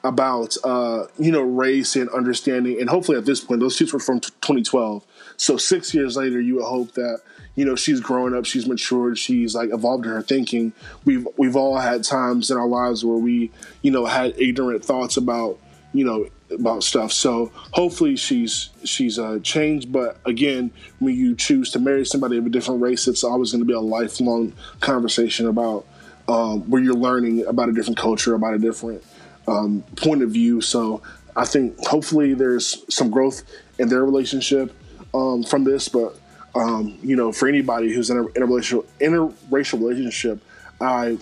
[0.03, 3.99] about uh, you know race and understanding, and hopefully at this point, those tweets were
[3.99, 5.05] from t- 2012.
[5.37, 7.21] So six years later, you would hope that
[7.59, 10.71] you know she's growing up, she's matured, she's like evolved in her thinking.
[11.03, 15.17] We've we've all had times in our lives where we you know had ignorant thoughts
[15.17, 15.59] about
[15.91, 17.11] you know about stuff.
[17.11, 19.91] So hopefully she's she's uh, changed.
[19.91, 23.59] But again, when you choose to marry somebody of a different race, it's always going
[23.59, 25.85] to be a lifelong conversation about
[26.29, 29.03] um, where you're learning about a different culture, about a different
[29.49, 30.61] um, point of view.
[30.61, 31.01] So
[31.35, 33.43] I think hopefully there's some growth
[33.77, 34.73] in their relationship
[35.13, 35.89] um, from this.
[35.89, 36.17] But
[36.59, 40.41] um, you know, for anybody who's in a interracial interracial relationship,
[40.81, 41.17] I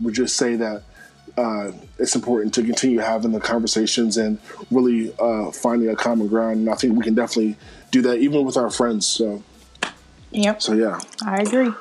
[0.00, 0.82] would just say that
[1.38, 4.38] uh, it's important to continue having the conversations and
[4.70, 6.58] really uh, finding a common ground.
[6.58, 7.56] And I think we can definitely
[7.90, 9.06] do that even with our friends.
[9.06, 9.42] So,
[10.32, 10.62] Yep.
[10.62, 10.98] so yeah.
[11.24, 11.72] I agree.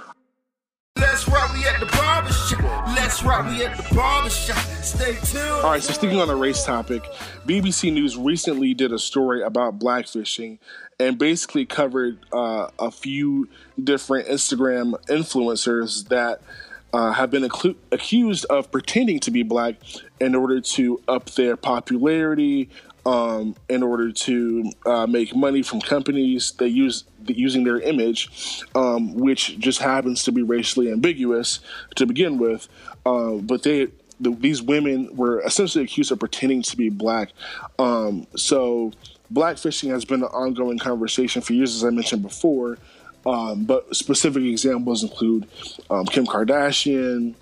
[0.97, 1.33] Let's we
[1.65, 2.60] at the barbershop.
[3.11, 4.55] Let's rock, we at the barbershop.
[4.81, 5.43] Stay tuned.
[5.43, 7.03] All right, so sticking on the race topic,
[7.45, 10.59] BBC News recently did a story about blackfishing
[10.97, 13.49] and basically covered uh, a few
[13.83, 16.41] different Instagram influencers that
[16.93, 19.75] uh, have been acclu- accused of pretending to be black
[20.21, 22.69] in order to up their popularity,
[23.05, 29.13] um, in order to uh, make money from companies that use using their image, um,
[29.13, 31.59] which just happens to be racially ambiguous
[31.95, 32.67] to begin with.
[33.05, 33.87] Uh, but they
[34.19, 37.31] the, these women were essentially accused of pretending to be black.
[37.79, 38.91] Um, so
[39.33, 42.77] blackfishing has been an ongoing conversation for years, as I mentioned before.
[43.25, 45.47] Um, but specific examples include
[45.89, 47.35] um, Kim Kardashian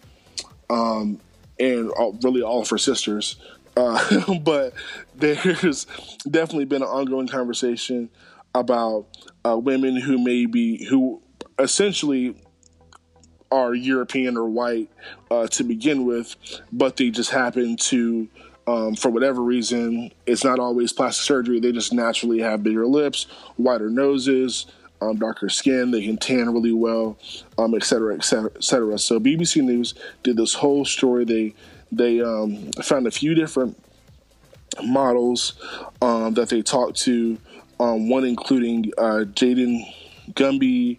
[0.70, 1.20] um,
[1.60, 3.38] and all, really all of her sisters.
[3.78, 4.74] Uh, but
[5.16, 5.86] there's
[6.30, 8.10] definitely been an ongoing conversation
[8.56, 9.06] about
[9.46, 11.22] uh, women who may be who
[11.60, 12.36] essentially
[13.52, 14.90] are European or white
[15.32, 16.36] uh, to begin with,
[16.72, 18.28] but they just happen to,
[18.68, 21.60] um, for whatever reason, it's not always plastic surgery.
[21.60, 24.68] They just naturally have bigger lips, wider noses,
[25.02, 25.92] um, darker skin.
[25.92, 27.18] They can tan really well,
[27.58, 29.00] um, et cetera, et cetera, et cetera.
[29.00, 31.26] So BBC News did this whole story.
[31.26, 31.56] They
[31.92, 33.82] they um, found a few different
[34.84, 35.54] models
[36.02, 37.38] um, that they talked to.
[37.80, 39.86] Um, one including uh, Jaden
[40.34, 40.98] Gumby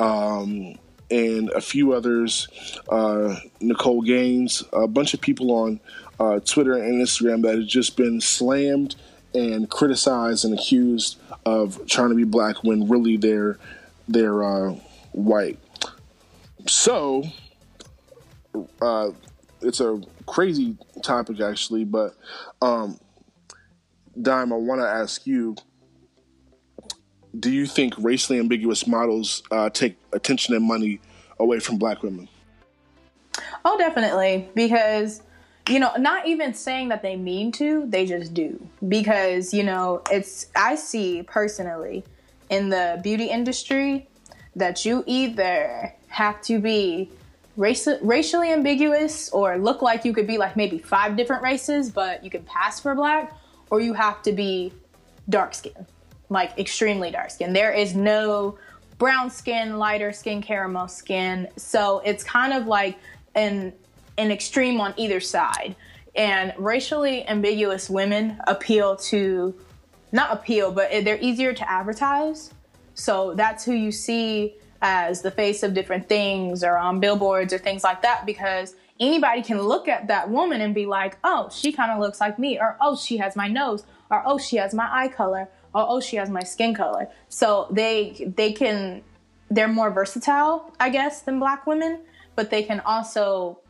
[0.00, 0.76] um,
[1.10, 2.48] and a few others,
[2.88, 5.80] uh, Nicole Gaines, a bunch of people on
[6.18, 8.96] uh, Twitter and Instagram that have just been slammed
[9.34, 13.58] and criticized and accused of trying to be black when really they're
[14.08, 14.72] they're uh,
[15.12, 15.58] white.
[16.66, 17.24] So
[18.80, 19.10] uh,
[19.60, 22.14] it's a crazy topic actually, but
[22.62, 22.98] um,
[24.20, 25.56] Dime, I want to ask you
[27.40, 31.00] do you think racially ambiguous models uh, take attention and money
[31.38, 32.28] away from black women?
[33.64, 34.48] Oh, definitely.
[34.54, 35.22] Because,
[35.68, 38.64] you know, not even saying that they mean to, they just do.
[38.86, 42.04] Because, you know, it's, I see personally
[42.48, 44.08] in the beauty industry
[44.54, 47.10] that you either have to be
[47.56, 52.24] race, racially ambiguous or look like you could be like maybe five different races, but
[52.24, 53.34] you can pass for black,
[53.70, 54.72] or you have to be
[55.28, 55.86] dark skinned
[56.28, 57.52] like extremely dark skin.
[57.52, 58.58] There is no
[58.98, 61.48] brown skin, lighter skin, caramel skin.
[61.56, 62.98] So it's kind of like
[63.34, 63.72] an
[64.18, 65.76] an extreme on either side.
[66.14, 69.54] And racially ambiguous women appeal to
[70.12, 72.54] not appeal, but they're easier to advertise.
[72.94, 77.58] So that's who you see as the face of different things or on billboards or
[77.58, 81.72] things like that because anybody can look at that woman and be like, "Oh, she
[81.72, 84.72] kind of looks like me," or "Oh, she has my nose," or "Oh, she has
[84.72, 87.08] my eye color." Oh, oh she has my skin color.
[87.28, 89.02] So they they can
[89.48, 92.00] they're more versatile i guess than black women
[92.34, 93.60] but they can also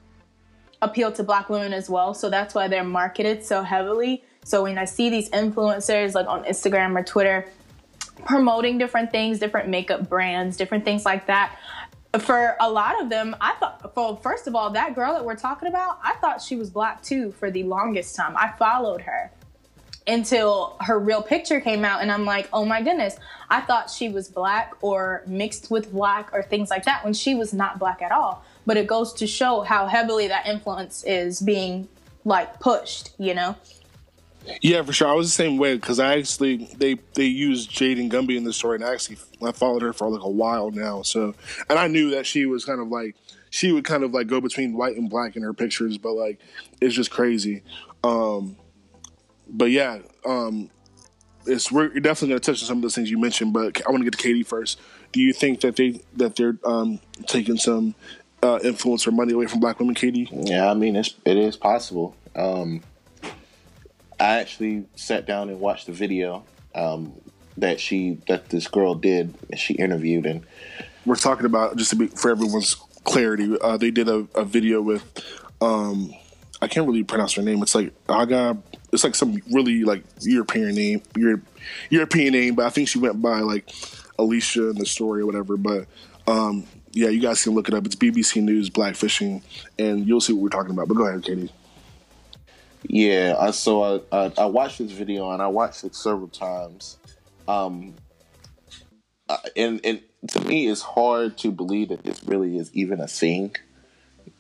[0.83, 2.13] appeal to black women as well.
[2.15, 4.25] So that's why they're marketed so heavily.
[4.45, 7.49] So when i see these influencers like on instagram or twitter
[8.25, 11.59] promoting different things different makeup brands different things like that
[12.21, 15.35] for a lot of them i thought well first of all that girl that we're
[15.35, 18.37] talking about i thought she was black too for the longest time.
[18.37, 19.33] I followed her
[20.07, 23.17] until her real picture came out and I'm like, "Oh my goodness,
[23.51, 27.35] I thought she was black or mixed with black or things like that when she
[27.35, 31.41] was not black at all." But it goes to show how heavily that influence is
[31.41, 31.89] being
[32.25, 33.57] like pushed, you know?
[34.61, 35.09] Yeah, for sure.
[35.09, 38.53] I was the same way because I actually they they used Jaden Gumby in the
[38.53, 41.03] story, and I actually I followed her for like a while now.
[41.03, 41.35] So,
[41.69, 43.17] and I knew that she was kind of like
[43.51, 46.39] she would kind of like go between white and black in her pictures, but like
[46.81, 47.63] it's just crazy.
[48.05, 48.57] Um,
[49.49, 50.71] but yeah, um,
[51.47, 53.53] it's we're definitely going to touch on some of those things you mentioned.
[53.53, 54.81] But I want to get to Katie first.
[55.13, 57.95] Do you think that they that they're um, taking some
[58.43, 60.29] uh, influence or money away from black women, Katie?
[60.33, 62.17] Yeah, I mean it's it is possible.
[62.35, 62.83] Um,
[64.19, 66.45] I actually sat down and watched the video
[66.75, 67.15] um,
[67.57, 69.35] that she that this girl did.
[69.51, 70.45] And She interviewed and
[71.05, 72.75] we're talking about just to be for everyone's
[73.05, 73.57] clarity.
[73.61, 75.05] Uh, they did a, a video with
[75.61, 76.13] um,
[76.61, 77.63] I can't really pronounce her name.
[77.63, 78.59] It's like Aga.
[78.93, 81.43] It's like some really like European name, Europe,
[81.91, 83.71] European name, but I think she went by like
[84.19, 85.57] Alicia in the story or whatever.
[85.57, 85.87] But
[86.27, 87.85] um, yeah, you guys can look it up.
[87.85, 89.43] It's BBC News Blackfishing,
[89.79, 90.89] and you'll see what we're talking about.
[90.89, 91.51] But go ahead, Katie.
[92.89, 96.99] Yeah, I so I, I, I watched this video and I watched it several times.
[97.49, 97.95] Um,
[99.57, 103.57] and and to me, it's hard to believe that this really is even a thing.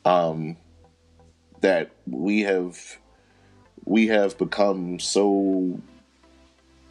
[0.04, 0.56] Um,
[1.60, 2.98] that we have
[3.86, 5.80] we have become so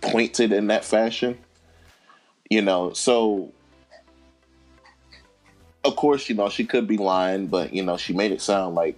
[0.02, 1.38] pointed in that fashion.
[2.50, 3.54] You know, so
[5.84, 8.74] of course, you know, she could be lying, but you know, she made it sound
[8.74, 8.98] like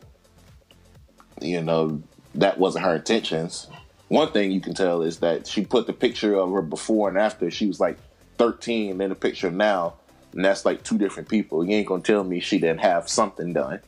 [1.41, 2.01] you know,
[2.35, 3.67] that wasn't her intentions.
[4.07, 7.17] One thing you can tell is that she put the picture of her before and
[7.17, 7.51] after.
[7.51, 7.97] She was like
[8.37, 9.95] 13, then the picture now,
[10.33, 11.65] and that's like two different people.
[11.65, 13.81] You ain't gonna tell me she didn't have something done.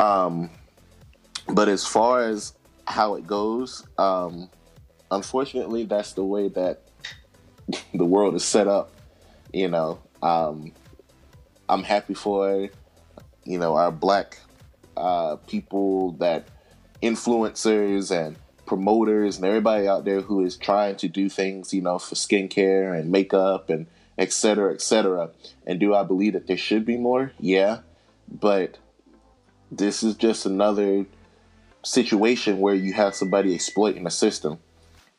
[0.00, 0.50] Um,
[1.48, 2.53] but as far as
[2.86, 4.48] how it goes, um,
[5.10, 6.82] unfortunately, that's the way that
[7.94, 8.92] the world is set up.
[9.52, 10.72] You know, um,
[11.68, 12.68] I'm happy for
[13.44, 14.38] you know our black
[14.96, 16.48] uh, people that
[17.02, 21.98] influencers and promoters and everybody out there who is trying to do things, you know,
[21.98, 23.86] for skincare and makeup and
[24.18, 25.30] et cetera, et cetera.
[25.66, 27.32] And do I believe that there should be more?
[27.38, 27.80] Yeah.
[28.28, 28.78] But
[29.70, 31.04] this is just another
[31.84, 34.58] situation where you have somebody exploiting the system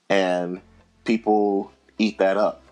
[0.10, 0.62] and
[1.04, 2.64] people eat that up.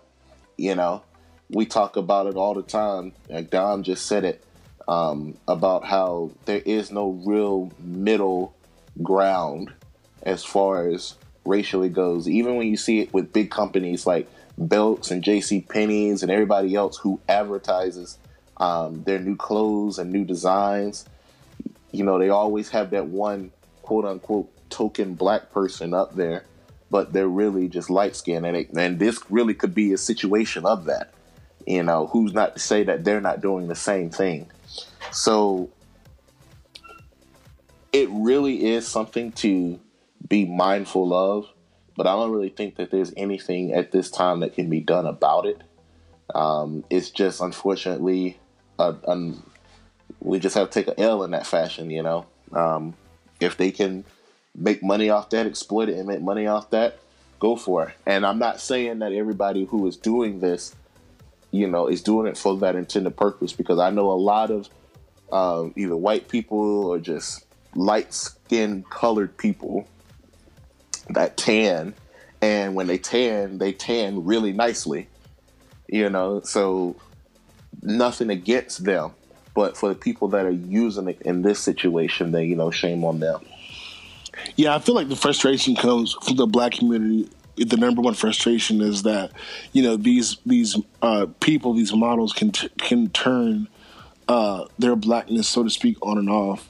[0.56, 1.02] You know,
[1.50, 3.12] we talk about it all the time.
[3.28, 4.44] Like Dom just said it
[4.86, 8.54] um, about how there is no real middle
[9.02, 9.72] ground
[10.22, 11.14] as far as
[11.44, 12.28] racially goes.
[12.28, 15.62] Even when you see it with big companies like Belks and J.C.
[15.62, 18.18] Penney's and everybody else who advertises
[18.58, 21.06] um, their new clothes and new designs,
[21.90, 23.50] you know, they always have that one
[23.84, 26.44] quote unquote token black person up there,
[26.90, 28.46] but they're really just light skinned.
[28.46, 31.12] And, and this really could be a situation of that.
[31.66, 34.50] You know, who's not to say that they're not doing the same thing?
[35.12, 35.70] So
[37.92, 39.78] it really is something to
[40.26, 41.46] be mindful of,
[41.96, 45.06] but I don't really think that there's anything at this time that can be done
[45.06, 45.62] about it.
[46.34, 48.38] Um, it's just unfortunately,
[48.78, 49.48] uh, um,
[50.20, 52.26] we just have to take an L in that fashion, you know.
[52.52, 52.94] Um,
[53.44, 54.04] if they can
[54.54, 56.98] make money off that, exploit it, and make money off that,
[57.38, 57.94] go for it.
[58.06, 60.74] And I'm not saying that everybody who is doing this,
[61.50, 64.68] you know, is doing it for that intended purpose because I know a lot of
[65.32, 69.86] um, either white people or just light skinned colored people
[71.10, 71.94] that tan
[72.40, 75.08] and when they tan they tan really nicely
[75.88, 76.96] you know so
[77.82, 79.10] nothing against them
[79.54, 83.04] but for the people that are using it in this situation then you know shame
[83.04, 83.40] on them.
[84.56, 87.28] Yeah i feel like the frustration comes from the black community.
[87.56, 89.30] The number one frustration is that
[89.72, 93.68] you know these these uh, people these models can t- can turn
[94.26, 96.68] uh, their blackness so to speak on and off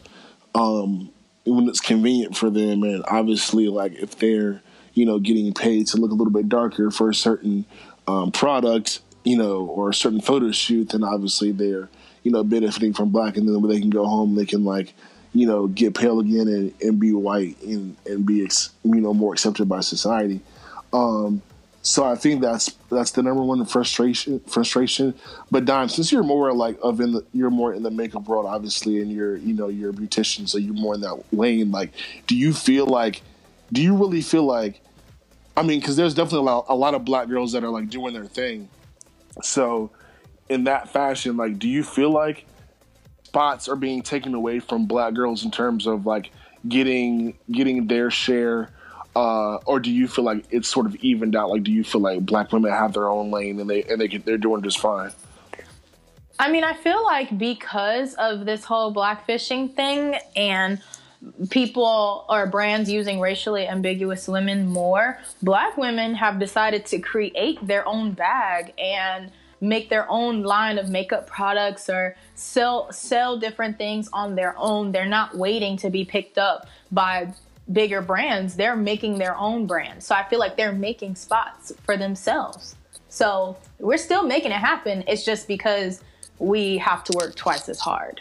[0.54, 1.10] um,
[1.46, 2.82] when it's convenient for them.
[2.82, 4.62] And obviously like if they're
[4.94, 7.64] you know getting paid to look a little bit darker for a certain
[8.06, 11.88] um, product you know or a certain photo shoot then obviously they're
[12.24, 14.92] you know benefiting from black and then when they can go home they can like
[15.32, 18.48] you know get pale again and, and be white and, and be
[18.82, 20.40] you know more accepted by society
[20.92, 21.42] um,
[21.84, 24.40] so I think that's that's the number one frustration.
[24.40, 25.12] Frustration.
[25.50, 28.46] But Don, since you're more like of in the you're more in the makeup world,
[28.46, 31.70] obviously, and you're you know you're a beautician, so you're more in that lane.
[31.70, 31.92] Like,
[32.26, 33.20] do you feel like?
[33.70, 34.80] Do you really feel like?
[35.58, 37.90] I mean, because there's definitely a lot, a lot of black girls that are like
[37.90, 38.68] doing their thing.
[39.42, 39.90] So,
[40.48, 42.46] in that fashion, like, do you feel like
[43.24, 46.30] spots are being taken away from black girls in terms of like
[46.68, 48.70] getting getting their share?
[49.16, 51.50] uh, or do you feel like it's sort of evened out?
[51.50, 54.08] Like, do you feel like black women have their own lane and they and they
[54.08, 55.12] they're doing just fine?
[56.38, 60.82] I mean, I feel like because of this whole blackfishing thing and
[61.48, 67.86] people or brands using racially ambiguous women more, black women have decided to create their
[67.86, 69.30] own bag and
[69.68, 74.92] make their own line of makeup products or sell sell different things on their own.
[74.92, 77.34] They're not waiting to be picked up by
[77.72, 80.02] bigger brands, they're making their own brand.
[80.02, 82.76] So I feel like they're making spots for themselves.
[83.08, 85.04] So we're still making it happen.
[85.06, 86.02] It's just because
[86.38, 88.20] we have to work twice as hard.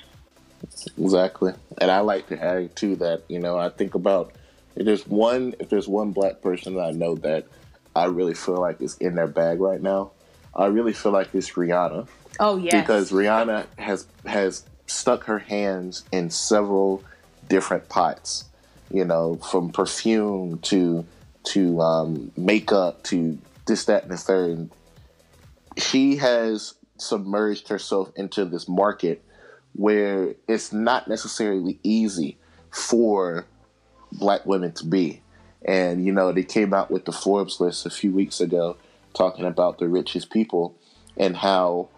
[0.97, 1.53] Exactly.
[1.79, 4.33] And I like to add to that, you know, I think about
[4.75, 7.47] if there's one if there's one black person that I know that
[7.95, 10.11] I really feel like is in their bag right now,
[10.55, 12.07] I really feel like it's Rihanna.
[12.39, 12.81] Oh yeah.
[12.81, 17.03] Because Rihanna has has stuck her hands in several
[17.49, 18.45] different pots
[18.93, 21.05] you know, from perfume to
[21.45, 24.69] to um, makeup to this, that, and the third.
[25.77, 29.21] She has submerged herself into this market
[29.73, 32.37] where it's not necessarily easy
[32.69, 33.45] for
[34.11, 35.21] black women to be.
[35.65, 38.77] And, you know, they came out with the Forbes list a few weeks ago
[39.13, 40.75] talking about the richest people
[41.17, 41.89] and how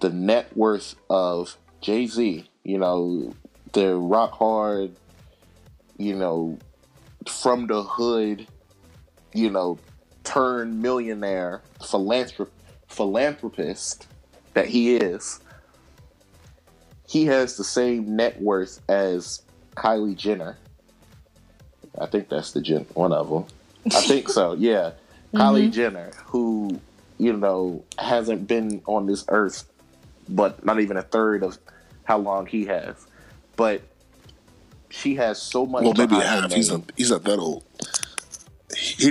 [0.00, 3.34] the net worth of Jay Z, you know,
[3.72, 4.96] the rock hard,
[5.98, 6.58] you know,
[7.26, 8.46] from the hood,
[9.32, 9.78] you know,
[10.24, 12.50] turned millionaire philanthrop-
[12.88, 14.06] philanthropist
[14.54, 15.40] that he is,
[17.06, 19.42] he has the same net worth as
[19.76, 20.58] Kylie Jenner.
[21.98, 23.44] I think that's the Jen, one of them.
[23.94, 24.54] I think so.
[24.54, 24.92] Yeah,
[25.38, 26.80] Kylie Jenner, who
[27.18, 29.64] you know hasn't been on this earth,
[30.28, 31.58] but not even a third of
[32.04, 32.94] how long he has,
[33.56, 33.82] but
[34.90, 35.82] she has so much.
[35.84, 36.52] Well, maybe behind her half.
[36.52, 36.80] He's name.
[36.80, 37.64] not, he's not that old.
[38.76, 39.10] He,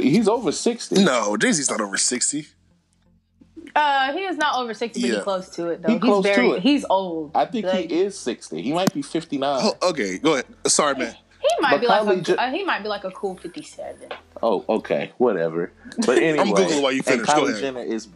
[0.00, 1.02] He's over sixty.
[1.02, 2.46] no, Jay Z's not over sixty.
[3.74, 5.14] Uh, he is not over sixty, but Yeah.
[5.16, 5.88] he's close to it though.
[5.88, 6.62] He he's close to it.
[6.62, 7.30] he's old.
[7.34, 8.60] I think Like, he is sixty.
[8.62, 9.60] He might be fifty nine.
[9.62, 10.44] Oh, okay, go ahead.
[10.66, 11.14] Sorry, man.
[11.40, 13.34] He might But be like Kylie a, Jen- uh, he might be like a cool
[13.36, 14.10] fifty-seven.
[14.42, 15.72] Oh, okay, whatever.
[16.06, 17.20] But anyway, Googling while you finish.
[17.20, 17.60] And Go Kylie ahead.
[17.60, 18.08] Jenner is,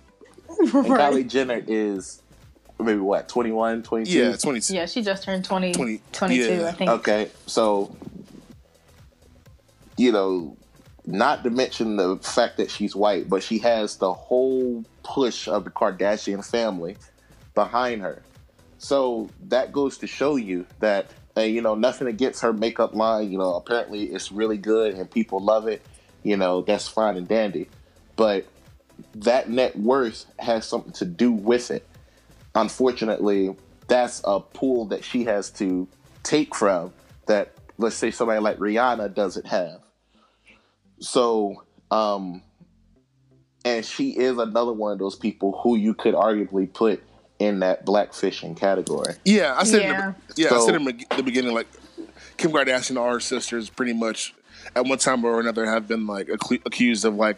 [0.49, 2.23] and Kylie Jenner is
[2.79, 4.11] maybe what 21, 22?
[4.11, 4.75] Yeah, twenty.
[4.75, 6.67] Yeah, she just turned 20, 20, 22, yeah.
[6.67, 6.91] I think.
[6.91, 7.95] Okay, so
[9.97, 10.57] you know,
[11.07, 15.65] not to mention the fact that she's white, but she has the whole push of
[15.65, 16.97] the Kardashian family
[17.55, 18.23] behind her.
[18.79, 23.31] So that goes to show you that, uh, you know, nothing against her makeup line.
[23.31, 25.83] You know, apparently it's really good and people love it.
[26.27, 27.69] You know, that's fine and dandy.
[28.17, 28.47] But
[29.15, 31.87] that net worth has something to do with it.
[32.57, 33.55] Unfortunately,
[33.87, 35.87] that's a pool that she has to
[36.25, 36.93] take from
[37.27, 39.83] that, let's say, somebody like Rihanna doesn't have.
[40.99, 41.63] So,
[41.93, 42.43] um,
[43.65, 47.05] and she is another one of those people who you could arguably put
[47.39, 49.15] in that black fishing category.
[49.25, 49.83] Yeah, I said.
[49.83, 50.09] Yeah.
[50.09, 51.69] In the, yeah, I said in the the beginning, like
[52.37, 54.35] Kim Kardashian and all her sisters, pretty much
[54.75, 57.37] at one time or another, have been like accu- accused of like,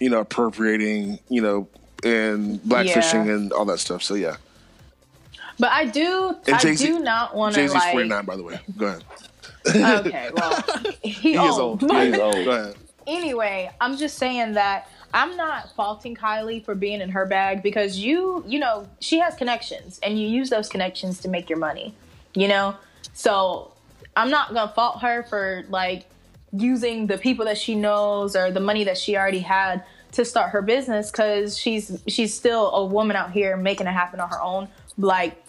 [0.00, 1.68] you know, appropriating, you know,
[2.04, 3.32] and blackfishing Yeah.
[3.34, 4.02] and all that stuff.
[4.02, 4.36] So yeah,
[5.58, 7.92] But I do, And I Jay-Z- do not want to Jay Z's like.
[7.92, 8.60] forty nine, by the way.
[8.76, 9.04] Go ahead.
[9.66, 10.64] Okay, well,
[11.02, 11.48] he, He old.
[11.50, 11.80] is old.
[11.80, 12.44] But He is old.
[12.44, 12.76] Go ahead.
[13.06, 17.96] anyway, I'm just saying that I'm not faulting Kylie for being in her bag because
[17.98, 21.94] you, you know, she has connections and you use those connections to make your money,
[22.34, 22.74] you know?
[23.12, 23.72] So
[24.16, 26.06] I'm not going to fault her for like
[26.56, 30.50] using the people that she knows or the money that she already had to start
[30.50, 34.40] her business cuz she's she's still a woman out here making it happen on her
[34.40, 35.44] own like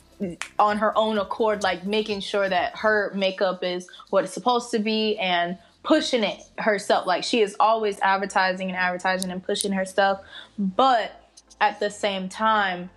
[0.60, 4.80] on her own accord, like making sure that her makeup is what it's supposed to
[4.80, 7.06] be and pushing it herself.
[7.06, 10.22] Like she is always advertising and advertising and pushing her stuff.
[10.58, 11.30] But
[11.60, 12.89] at the same time,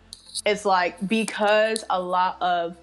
[0.46, 2.76] it's like because a lot of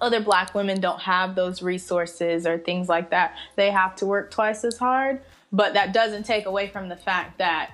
[0.00, 4.30] other black women don't have those resources or things like that, they have to work
[4.30, 5.20] twice as hard.
[5.52, 7.72] But that doesn't take away from the fact that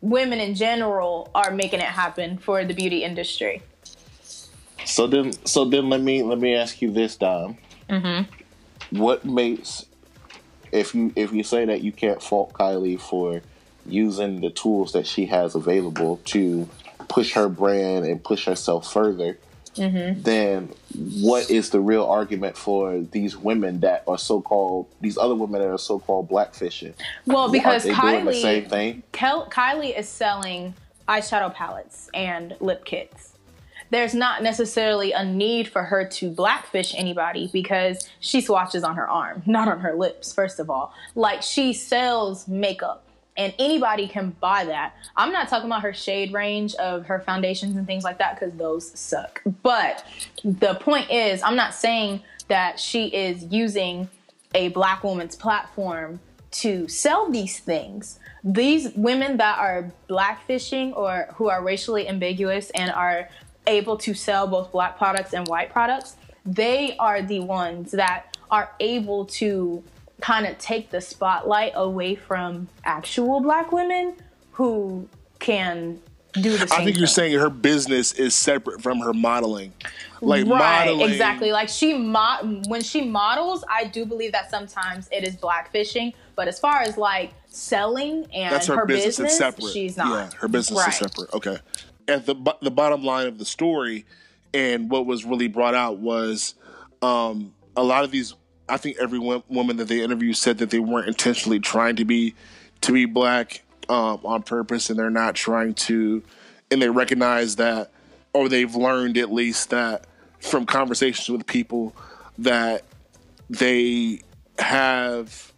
[0.00, 3.62] women in general are making it happen for the beauty industry.
[4.84, 7.58] So then, so then, let me let me ask you this, Dom.
[7.88, 8.98] Mm-hmm.
[8.98, 9.84] What makes
[10.72, 13.42] if you if you say that you can't fault Kylie for
[13.86, 16.68] using the tools that she has available to
[17.08, 19.38] push her brand and push herself further,
[19.76, 20.22] Mm-hmm.
[20.22, 20.68] then
[21.20, 25.60] what is the real argument for these women that are so called these other women
[25.60, 26.94] that are so called blackfishing?
[27.26, 29.02] Well, because are they doing the Kylie, same thing?
[29.12, 30.74] Kel- Kylie is selling
[31.08, 33.34] eyeshadow palettes and lip kits.
[33.90, 39.08] There's not necessarily a need for her to blackfish anybody because she swatches on her
[39.08, 40.94] arm, not on her lips, first of all.
[41.14, 43.04] Like she sells makeup
[43.36, 44.94] and anybody can buy that.
[45.16, 48.54] I'm not talking about her shade range of her foundations and things like that because
[48.56, 49.42] those suck.
[49.62, 50.04] But
[50.44, 54.08] the point is, I'm not saying that she is using
[54.54, 56.20] a black woman's platform
[56.50, 58.18] to sell these things.
[58.42, 63.28] These women that are blackfishing or who are racially ambiguous and are
[63.66, 68.70] able to sell both black products and white products, they are the ones that are
[68.80, 69.84] able to
[70.20, 74.16] kind of take the spotlight away from actual black women
[74.52, 75.08] who
[75.38, 76.00] can
[76.32, 79.72] do the same I think you're saying her business is separate from her modeling.
[80.20, 81.50] Like right, modeling, exactly.
[81.50, 86.12] Like she mo- when she models, I do believe that sometimes it is blackfishing.
[86.36, 89.72] But as far as like selling and That's her, business, business, is separate.
[89.72, 90.08] she's not.
[90.32, 90.88] Yeah, her business Right.
[90.88, 91.32] is separate.
[91.34, 91.58] Okay.
[92.06, 94.04] At the the bottom line of the story,
[94.54, 96.54] and what was really brought out was
[97.02, 98.34] um, a lot of these.
[98.70, 102.34] I think every woman that they interviewed said that they weren't intentionally trying to be
[102.82, 106.22] to be black um, on purpose, and they're not trying to.
[106.70, 107.90] And they recognize that
[108.32, 110.06] or they've learned at least that
[110.40, 111.94] from conversations with people
[112.38, 112.84] that
[113.48, 114.22] they
[114.58, 115.52] have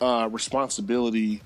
[0.00, 1.42] uh, responsibility,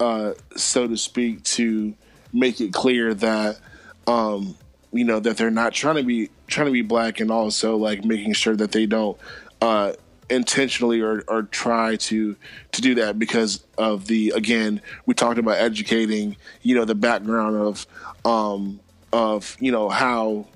[0.00, 1.94] uh, so to speak, to
[2.32, 3.58] make it clear that
[4.06, 4.56] um,
[4.92, 8.04] you know that they're not trying to be trying to be black, and also like
[8.04, 9.18] making sure that they don't
[9.60, 9.92] uh,
[10.30, 12.36] intentionally or, or try to
[12.72, 17.56] to do that because of the again we talked about educating you know the background
[17.56, 17.86] of
[18.24, 18.80] um,
[19.12, 20.46] of you know how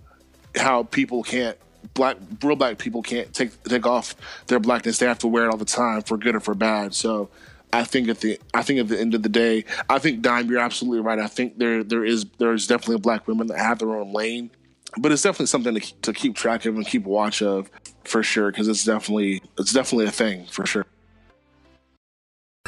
[0.57, 1.57] how people can't
[1.95, 4.14] black real black people can't take take off
[4.47, 4.99] their blackness.
[4.99, 6.95] They have to wear it all the time for good or for bad.
[6.95, 7.29] So
[7.73, 10.49] I think at the I think at the end of the day, I think Dime,
[10.49, 11.19] you're absolutely right.
[11.19, 14.51] I think there there is there's definitely black women that have their own lane,
[14.97, 17.71] but it's definitely something to to keep track of and keep watch of
[18.09, 20.87] for sure because it's definitely it's definitely a thing for sure.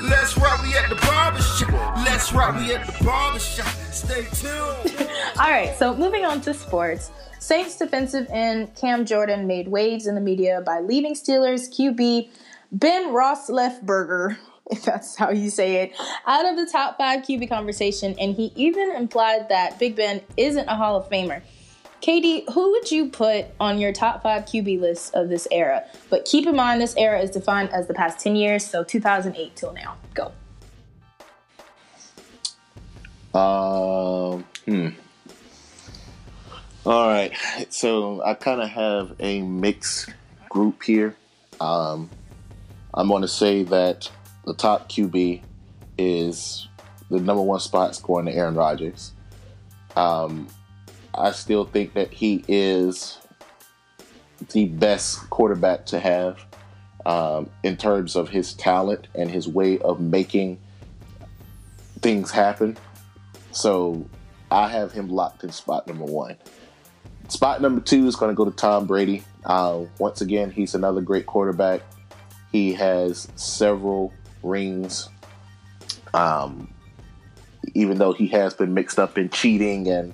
[0.03, 1.97] Let's rock, we at the barbershop.
[1.97, 3.67] Let's rock, we at the barbershop.
[3.93, 5.09] Stay tuned.
[5.39, 7.11] All right, so moving on to sports.
[7.39, 12.31] Saints defensive end Cam Jordan made waves in the media by leaving Steelers QB
[12.73, 14.37] Ben Ross Roethlisberger,
[14.71, 15.93] if that's how you say it,
[16.27, 20.69] out of the top five QB conversation, and he even implied that Big Ben isn't
[20.69, 21.43] a Hall of Famer.
[22.01, 25.85] Katie, who would you put on your top five QB list of this era?
[26.09, 29.55] But keep in mind, this era is defined as the past 10 years, so 2008
[29.55, 29.97] till now.
[30.15, 30.33] Go.
[33.39, 34.89] Um, hmm.
[36.87, 37.33] All right.
[37.69, 40.09] So I kind of have a mixed
[40.49, 41.15] group here.
[41.61, 42.09] Um,
[42.95, 44.11] I'm going to say that
[44.47, 45.43] the top QB
[45.99, 46.67] is
[47.11, 49.13] the number one spot is going to Aaron Rodgers.
[49.97, 50.49] Um,
[51.15, 53.19] I still think that he is
[54.53, 56.45] the best quarterback to have
[57.07, 60.59] um, in terms of his talent and his way of making
[62.01, 62.77] things happen.
[63.53, 64.09] So
[64.51, 66.37] I have him locked in spot number one.
[67.29, 69.23] Spot number two is going to go to Tom Brady.
[69.45, 71.83] Uh, once again, he's another great quarterback.
[72.51, 75.09] He has several rings.
[76.13, 76.73] Um,
[77.75, 80.13] even though he has been mixed up in cheating and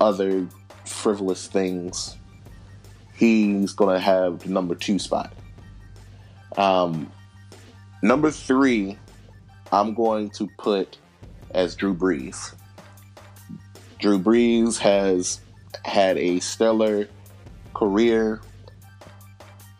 [0.00, 0.46] other
[0.84, 2.16] frivolous things,
[3.14, 5.32] he's going to have the number two spot.
[6.56, 7.10] Um,
[8.02, 8.98] number three,
[9.72, 10.98] I'm going to put
[11.50, 12.54] as Drew Brees.
[14.00, 15.40] Drew Brees has
[15.84, 17.08] had a stellar
[17.74, 18.40] career.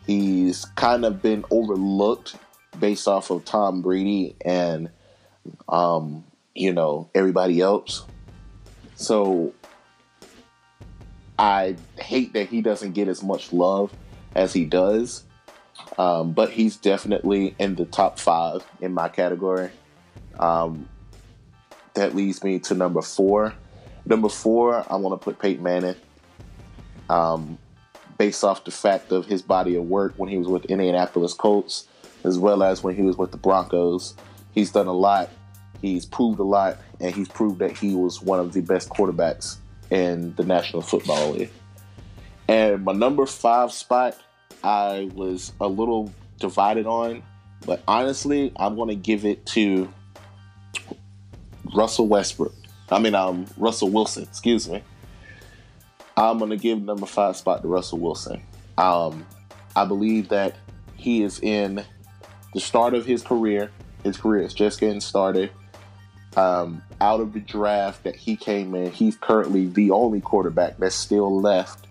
[0.07, 2.35] He's kind of been overlooked
[2.79, 4.89] based off of Tom Brady and,
[5.69, 8.03] um, you know, everybody else.
[8.95, 9.53] So
[11.37, 13.93] I hate that he doesn't get as much love
[14.35, 15.23] as he does.
[15.97, 19.69] Um, but he's definitely in the top five in my category.
[20.39, 20.89] Um,
[21.93, 23.53] that leads me to number four.
[24.05, 25.95] Number four, I want to put Peyton Manning.
[27.09, 27.57] Um,
[28.17, 31.87] based off the fact of his body of work when he was with Indianapolis Colts,
[32.23, 34.15] as well as when he was with the Broncos.
[34.53, 35.29] He's done a lot.
[35.81, 39.57] He's proved a lot, and he's proved that he was one of the best quarterbacks
[39.89, 41.51] in the National Football League.
[42.47, 44.17] And my number five spot,
[44.63, 47.23] I was a little divided on,
[47.65, 49.91] but honestly, I'm going to give it to
[51.73, 52.53] Russell Westbrook.
[52.89, 54.23] I mean, um, Russell Wilson.
[54.23, 54.83] Excuse me.
[56.17, 58.41] I'm going to give number five spot to Russell Wilson.
[58.77, 59.25] Um,
[59.75, 60.55] I believe that
[60.95, 61.83] he is in
[62.53, 63.71] the start of his career.
[64.03, 65.51] His career is just getting started.
[66.35, 70.95] Um, out of the draft that he came in, he's currently the only quarterback that's
[70.95, 71.87] still left.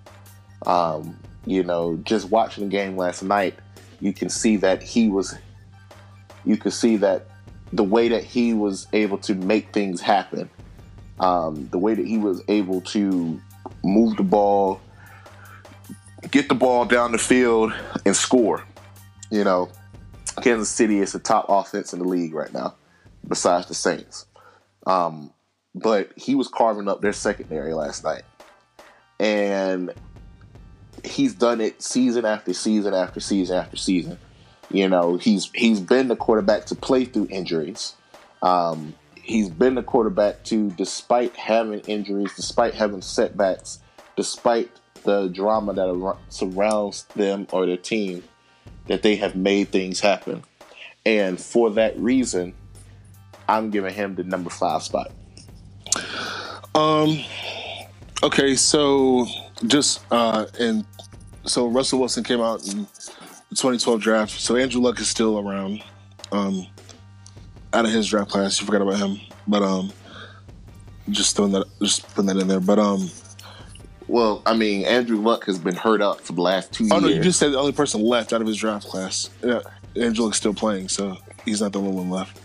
[0.67, 3.55] Um, you know, just watching the game last night,
[4.01, 5.35] you can see that he was,
[6.45, 7.27] you can see that
[7.73, 10.49] the way that he was able to make things happen,
[11.21, 13.41] um, the way that he was able to
[13.83, 14.81] move the ball,
[16.31, 17.73] get the ball down the field,
[18.05, 18.65] and score.
[19.31, 19.71] You know,
[20.43, 22.75] Kansas City is the top offense in the league right now,
[23.27, 24.27] besides the Saints.
[24.87, 25.33] Um,
[25.75, 28.23] but he was carving up their secondary last night.
[29.19, 29.93] And
[31.05, 34.19] he's done it season after season after season after season.
[34.71, 37.95] You know, he's he's been the quarterback to play through injuries.
[38.43, 43.81] Um, he's been the quarterback to, despite having injuries, despite having setbacks,
[44.17, 44.71] despite
[45.05, 48.25] the drama that surrounds them or their team,
[48.87, 50.43] that they have made things happen.
[51.07, 52.55] And for that reason,
[53.49, 55.11] I'm giving him the number five spot.
[56.75, 57.19] Um.
[58.23, 59.27] Okay, so
[59.67, 60.85] just uh, and
[61.45, 62.79] so Russell Wilson came out in
[63.51, 64.33] the 2012 draft.
[64.41, 65.83] So Andrew Luck is still around.
[66.33, 66.67] Um,
[67.75, 69.93] out of his draft class, you forgot about him, but um,
[71.11, 72.61] just throwing that, just putting that in there.
[72.61, 73.11] But um,
[74.09, 77.03] Well, I mean, Andrew Luck has been hurt up for the last two Oh years.
[77.03, 79.29] no, you just said the only person left out of his draft class.
[79.45, 79.61] Yeah,
[79.97, 82.41] Andrew Luck's still playing, so he's not the only one left.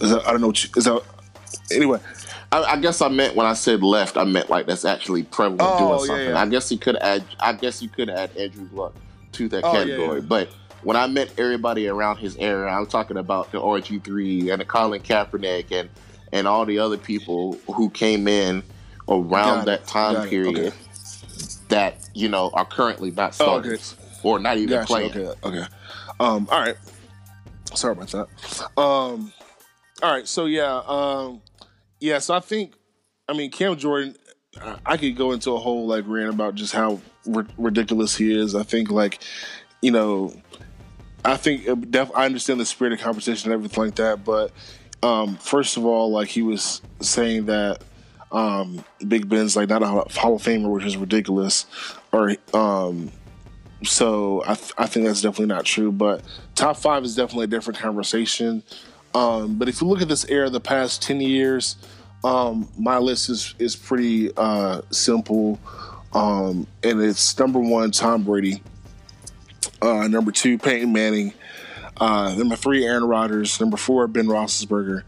[0.00, 0.48] Is that, I don't know.
[0.48, 1.02] What you, is that
[1.72, 1.98] anyway?
[2.52, 5.60] I, I guess I meant when I said left, I meant like that's actually prevalent
[5.62, 6.28] Oh, doing something.
[6.30, 6.40] yeah.
[6.40, 7.24] I guess you could add.
[7.38, 8.94] I guess you could add Andrew Luck
[9.32, 10.20] to that Oh, category.
[10.20, 10.26] yeah.
[10.26, 10.48] But
[10.82, 14.64] when I met everybody around his era, I'm talking about the RG three and the
[14.64, 15.88] Colin Kaepernick and
[16.32, 18.62] and all the other people who came in
[19.08, 20.76] around that time period okay.
[21.68, 23.76] that you know are currently not Oh, okay.
[23.76, 24.86] starters or not even Gotcha.
[24.86, 25.10] playing.
[25.16, 25.34] Okay.
[25.44, 25.64] Okay.
[26.18, 26.48] Um.
[26.50, 26.76] All right.
[27.74, 28.80] Sorry about that.
[28.80, 29.32] Um.
[30.02, 30.26] All right.
[30.26, 30.82] So yeah.
[30.86, 31.42] Um.
[32.00, 32.18] Yeah.
[32.18, 32.74] So I think.
[33.28, 34.16] I mean, Cam Jordan.
[34.84, 38.56] I- could go into a whole like rant about just how ri- ridiculous he is.
[38.56, 39.20] I think like,
[39.80, 40.34] you know,
[41.24, 44.50] I think uh, def- I understand the spirit of competition and everything like that, but
[45.04, 47.82] um, first of all, like he was saying that
[48.32, 51.66] um, Big Ben's like not a Hall of Famer, which is ridiculous,
[52.12, 53.10] or um,
[53.84, 55.92] so I, th- I think that's definitely not true.
[55.92, 56.22] But
[56.54, 58.62] top five is definitely a different conversation.
[59.14, 61.76] Um, but if you look at this era, the past ten years,
[62.24, 65.58] um, my list is is pretty uh, simple,
[66.12, 68.62] um, and it's number one Tom Brady,
[69.82, 71.32] uh, number two Peyton Manning,
[72.00, 75.02] uh, number three Aaron Rodgers, number four Ben Roethlisberger,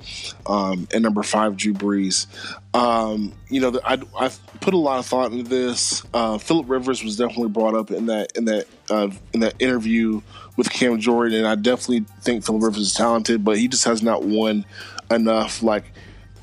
[0.48, 2.26] um, and number five Drew Brees.
[2.74, 4.30] Um, you know, I I
[4.61, 6.03] put a lot of thought into this.
[6.12, 10.20] Uh, Philip Rivers was definitely brought up in that in that uh, in that interview
[10.57, 14.03] with Cam Jordan, and I definitely think Philip Rivers is talented, but he just has
[14.03, 14.64] not won
[15.11, 15.62] enough.
[15.62, 15.92] Like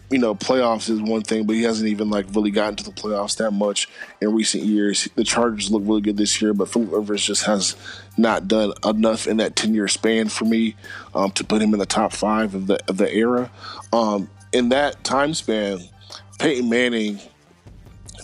[0.10, 2.91] you know, playoffs is one thing, but he hasn't even like really gotten to the
[2.91, 3.88] playoffs that much
[4.22, 5.07] in recent years.
[5.16, 7.76] The Chargers look really good this year, but Philip Rivers just has
[8.18, 10.76] not done enough in that ten year span for me
[11.14, 13.51] um, to put him in the top five of the of the era.
[13.93, 15.80] Um, in that time span,
[16.39, 17.20] Peyton Manning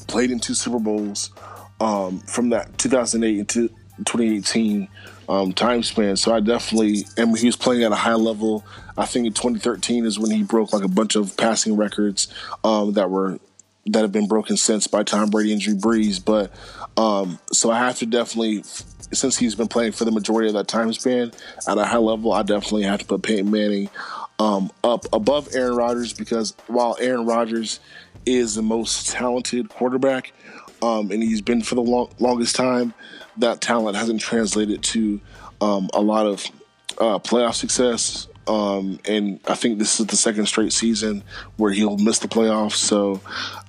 [0.07, 1.29] played in two Super Bowls
[1.79, 3.67] um, from that 2008 into
[3.99, 4.87] 2018
[5.27, 6.15] um, time span.
[6.15, 8.65] So I definitely, and he was playing at a high level.
[8.97, 12.27] I think in 2013 is when he broke like a bunch of passing records
[12.63, 13.39] um, that were
[13.87, 16.23] that have been broken since by Tom Brady and Drew Brees.
[16.23, 16.51] But
[16.97, 20.67] um, so I have to definitely, since he's been playing for the majority of that
[20.67, 21.31] time span
[21.67, 23.89] at a high level, I definitely have to put Peyton Manning
[24.39, 27.79] um, up above Aaron Rodgers because while Aaron Rodgers
[28.25, 30.33] is the most talented quarterback,
[30.81, 32.93] um, and he's been for the long, longest time,
[33.37, 35.19] that talent hasn't translated to
[35.61, 36.45] um, a lot of
[36.99, 38.27] uh, playoff success.
[38.47, 41.23] Um, and I think this is the second straight season
[41.57, 42.75] where he'll miss the playoffs.
[42.75, 43.19] So,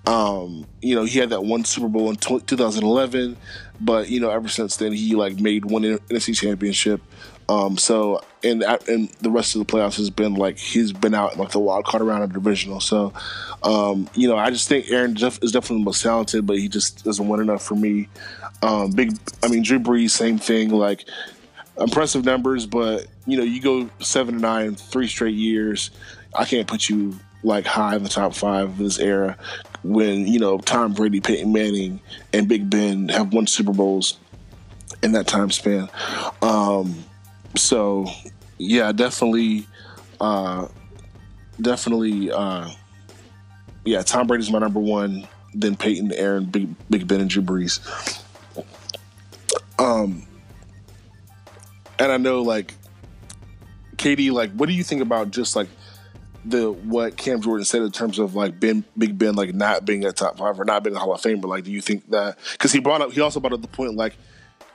[0.07, 3.37] um, you know, he had that one Super Bowl in tw 2011,
[3.81, 7.01] but you know, ever since then, he like made one NFC Championship.
[7.49, 11.39] Um, so, and and the rest of the playoffs has been like he's been out
[11.39, 12.81] like the wild card around a divisional.
[12.81, 13.13] So,
[13.63, 17.05] um, you know, I just think Aaron is definitely the most talented, but he just
[17.05, 18.09] doesn't win enough for me.
[18.63, 20.71] Um, big, I mean, Drew Brees, same thing.
[20.71, 21.09] Like
[21.79, 25.91] impressive numbers, but you know, you go seven to nine, three straight years.
[26.35, 29.37] I can't put you like high in the top five of this era
[29.83, 32.01] when you know Tom Brady, Peyton Manning,
[32.33, 34.19] and Big Ben have won Super Bowls
[35.03, 35.89] in that time span.
[36.43, 37.05] Um,
[37.57, 38.07] so
[38.59, 39.67] yeah, definitely,
[40.21, 40.69] uh,
[41.61, 42.71] definitely, uh,
[43.85, 44.03] yeah.
[44.03, 45.27] Tom Brady's my number one.
[45.55, 47.81] Then Peyton, Aaron, Big Big Ben, and Drew Brees.
[49.87, 50.27] Um,
[52.01, 52.75] and I know like
[53.97, 55.69] Katie, like, what do you think about just like
[56.45, 60.05] the what Cam Jordan said in terms of like Ben Big Ben like not being
[60.05, 61.45] a top five or not being a Hall of Famer?
[61.45, 63.95] Like, do you think that because he brought up he also brought up the point
[63.95, 64.17] like,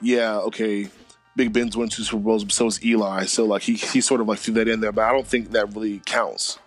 [0.00, 0.88] yeah, okay,
[1.36, 3.26] Big Ben's won two Super Bowls, so is Eli.
[3.26, 5.50] So like he he sort of like threw that in there, but I don't think
[5.50, 6.58] that really counts.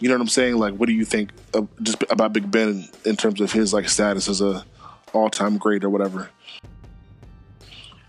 [0.00, 0.56] You know what I'm saying?
[0.56, 3.88] Like, what do you think of, just about Big Ben in terms of his like
[3.88, 4.64] status as a
[5.12, 6.30] all time great or whatever?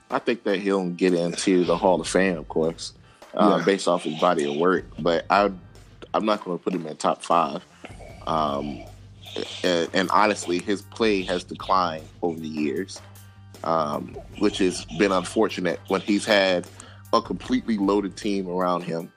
[0.10, 2.93] I think that he'll get into the Hall of Fame, of course,
[3.34, 3.66] uh, Yeah.
[3.66, 4.86] based off his body of work.
[4.99, 5.51] But I,
[6.14, 7.64] I'm not going to put him in top five.
[8.26, 8.84] Um,
[9.64, 13.01] and, and honestly, his play has declined over the years,
[13.64, 16.68] um, which has been unfortunate when he's had
[17.14, 19.12] a completely loaded team around him.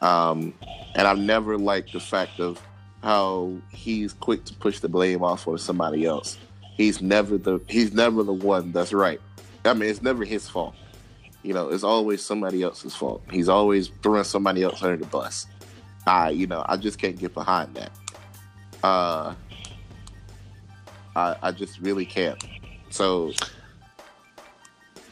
[0.00, 0.54] Um,
[0.94, 2.60] and I've never liked the fact of
[3.02, 6.38] how he's quick to push the blame off on somebody else.
[6.76, 9.20] He's never the he's never the one that's right.
[9.64, 10.74] I mean, it's never his fault.
[11.42, 13.22] You know, it's always somebody else's fault.
[13.30, 15.46] He's always throwing somebody else under the bus.
[16.06, 17.90] I, you know, I just can't get behind that.
[18.82, 19.34] Uh,
[21.14, 22.42] I, I just really can't.
[22.90, 23.32] So,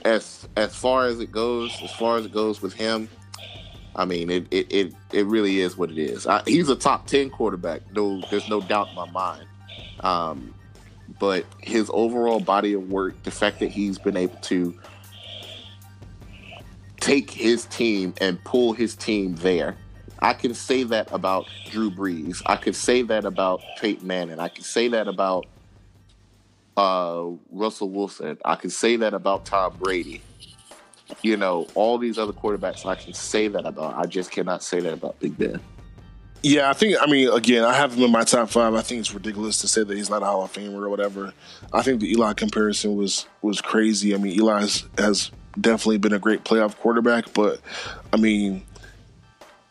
[0.05, 3.09] as as far as it goes, as far as it goes with him,
[3.97, 6.27] I mean, it it it, it really is what it is.
[6.27, 7.83] I, he's a top ten quarterback.
[7.95, 9.47] No, there's no doubt in my mind.
[10.01, 10.55] Um,
[11.19, 14.79] but his overall body of work, the fact that he's been able to
[17.01, 19.77] take his team and pull his team there.
[20.21, 22.43] I can say that about Drew Brees.
[22.45, 24.39] I could say that about Peyton Manning.
[24.39, 25.47] I could say that about
[26.77, 28.39] uh, Russell Wilson.
[28.45, 30.21] I can say that about Tom Brady.
[31.23, 33.97] You know, all these other quarterbacks I can say that about.
[33.97, 35.61] I just cannot say that about Big Ben.
[36.43, 36.97] Yeah, I think.
[37.01, 38.75] I mean, again, I have him in my top five.
[38.75, 41.35] I think it's ridiculous to say that he's not a Hall of Famer or whatever.
[41.73, 44.15] I think the Eli comparison was was crazy.
[44.15, 45.31] I mean, Eli has, has
[45.61, 47.61] definitely been a great playoff quarterback, but
[48.13, 48.63] I mean,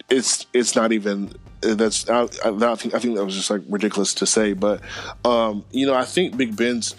[0.09, 4.13] it's it's not even that's I, I, think I think that was just like ridiculous
[4.15, 4.53] to say.
[4.53, 4.81] But
[5.25, 6.95] um, you know, I think Big Ben's.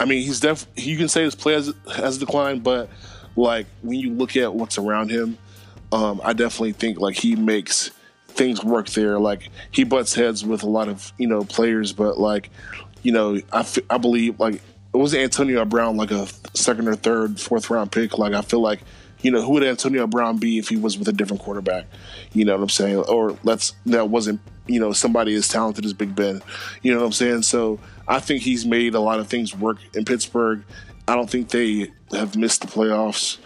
[0.00, 0.66] I mean, he's def.
[0.76, 2.88] You can say his play has, has declined, but
[3.36, 5.38] like when you look at what's around him,
[5.92, 7.90] um, I definitely think like he makes
[8.32, 9.18] things work there.
[9.18, 12.50] Like he butts heads with a lot of you know players, but like
[13.02, 17.40] you know I, I believe like it was Antonio Brown like a second or third,
[17.40, 18.18] fourth round pick.
[18.18, 18.80] Like I feel like
[19.20, 21.86] you know who would Antonio Brown be if he was with a different quarterback?
[22.32, 22.96] You know what I'm saying?
[22.96, 26.42] Or let's that wasn't you know somebody as talented as Big Ben.
[26.82, 27.42] You know what I'm saying?
[27.42, 27.78] So
[28.08, 30.64] I think he's made a lot of things work in Pittsburgh.
[31.08, 33.38] I don't think they have missed the playoffs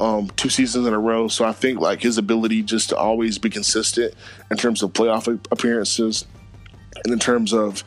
[0.00, 1.28] um, two seasons in a row.
[1.28, 4.14] So I think like his ability just to always be consistent
[4.50, 6.26] in terms of playoff appearances
[7.04, 7.84] and in terms of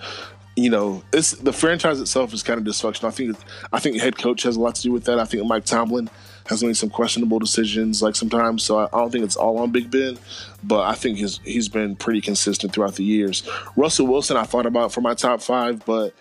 [0.56, 3.10] you know, it's the franchise itself is kind of dysfunctional.
[3.10, 3.38] I think
[3.74, 5.20] I think head coach has a lot to do with that.
[5.20, 6.10] I think Mike Tomlin
[6.48, 8.64] has made some questionable decisions like sometimes.
[8.64, 10.18] So I, don't think it's all on Big Ben,
[10.64, 13.48] but I think his he's been pretty consistent throughout the years.
[13.76, 16.14] Russell Wilson, I thought about for my top five, but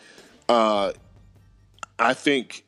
[0.49, 0.93] uh,
[1.99, 2.65] I think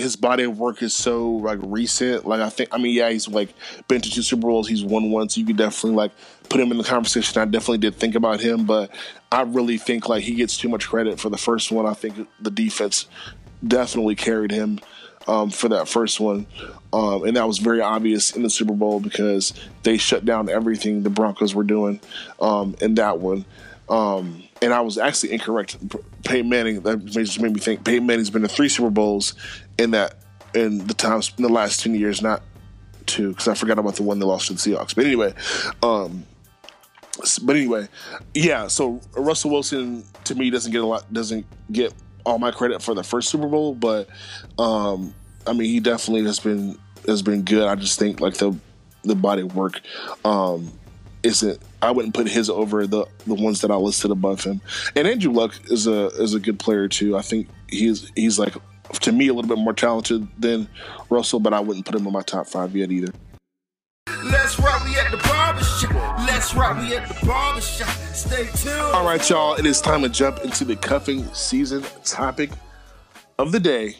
[0.00, 2.26] his body of work is so like recent.
[2.26, 3.54] Like I think, I mean, yeah, he's like
[3.88, 4.68] been to two Super Bowls.
[4.68, 6.12] He's won one, so you could definitely like
[6.48, 7.40] put him in the conversation.
[7.40, 8.90] I definitely did think about him, but
[9.30, 11.86] I really think like he gets too much credit for the first one.
[11.86, 13.06] I think the defense
[13.66, 14.80] definitely carried him
[15.26, 16.46] um, for that first one,
[16.92, 21.02] um, and that was very obvious in the Super Bowl because they shut down everything
[21.02, 22.00] the Broncos were doing
[22.40, 23.44] um, in that one.
[23.88, 25.76] Um, and I was actually incorrect.
[26.24, 27.84] Peyton Manning that just made me think.
[27.84, 29.34] Peyton Manning's been to three Super Bowls
[29.78, 30.16] in that
[30.54, 32.42] in the times in the last ten years, not
[33.06, 34.94] two, because I forgot about the one they lost to the Seahawks.
[34.94, 35.34] But anyway,
[35.82, 36.24] um,
[37.42, 37.88] but anyway,
[38.34, 38.68] yeah.
[38.68, 41.92] So Russell Wilson to me doesn't get a lot, doesn't get
[42.24, 44.08] all my credit for the first Super Bowl, but
[44.58, 45.14] um,
[45.46, 47.66] I mean he definitely has been has been good.
[47.66, 48.54] I just think like the
[49.04, 49.80] the body work
[50.24, 50.70] um,
[51.22, 54.60] isn't I wouldn't put his over the the ones that I listed above him.
[54.94, 57.16] And Andrew Luck is a is a good player too.
[57.16, 58.54] I think he's he's like
[58.92, 60.68] to me a little bit more talented than
[61.10, 63.12] Russell, but I wouldn't put him in my top five yet either.
[64.24, 66.18] Let's rock we at the barbershop.
[66.26, 67.88] Let's rock we at the barbershop.
[68.14, 68.80] Stay tuned.
[68.80, 69.54] All right, y'all.
[69.54, 72.50] It is time to jump into the cuffing season topic
[73.38, 73.96] of the day.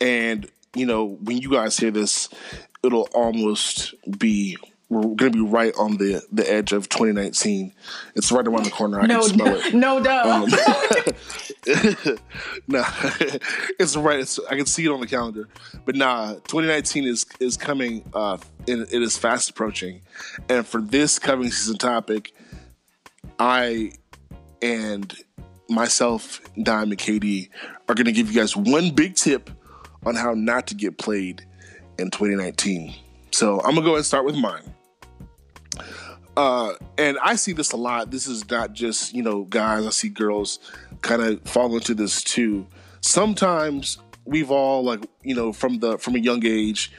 [0.00, 2.28] And you know, when you guys hear this,
[2.82, 4.56] it'll almost be
[4.88, 7.72] we're going to be right on the the edge of 2019.
[8.14, 9.00] It's right around the corner.
[9.00, 9.74] I no, can smell it.
[9.78, 10.26] No doubt.
[10.26, 10.48] Um,
[12.68, 12.84] nah,
[13.78, 14.20] it's right.
[14.20, 15.48] It's, I can see it on the calendar.
[15.84, 18.04] But nah, 2019 is is coming.
[18.14, 20.02] Uh, and it is fast approaching.
[20.48, 22.32] And for this coming season topic,
[23.38, 23.92] I
[24.62, 25.14] and
[25.68, 27.50] myself, Dime and KD,
[27.88, 29.50] are going to give you guys one big tip
[30.04, 31.44] on how not to get played
[31.98, 32.94] in 2019.
[33.32, 34.74] So I'm gonna go ahead and start with mine.
[36.36, 38.10] Uh, and I see this a lot.
[38.12, 39.84] This is not just, you know, guys.
[39.84, 40.60] I see girls
[41.02, 42.66] kind of fall into this too.
[43.00, 46.92] Sometimes we've all like, you know, from the from a young age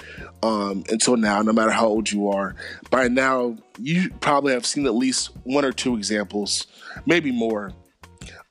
[0.43, 2.55] um, until now, no matter how old you are,
[2.89, 6.67] by now you probably have seen at least one or two examples,
[7.05, 7.71] maybe more,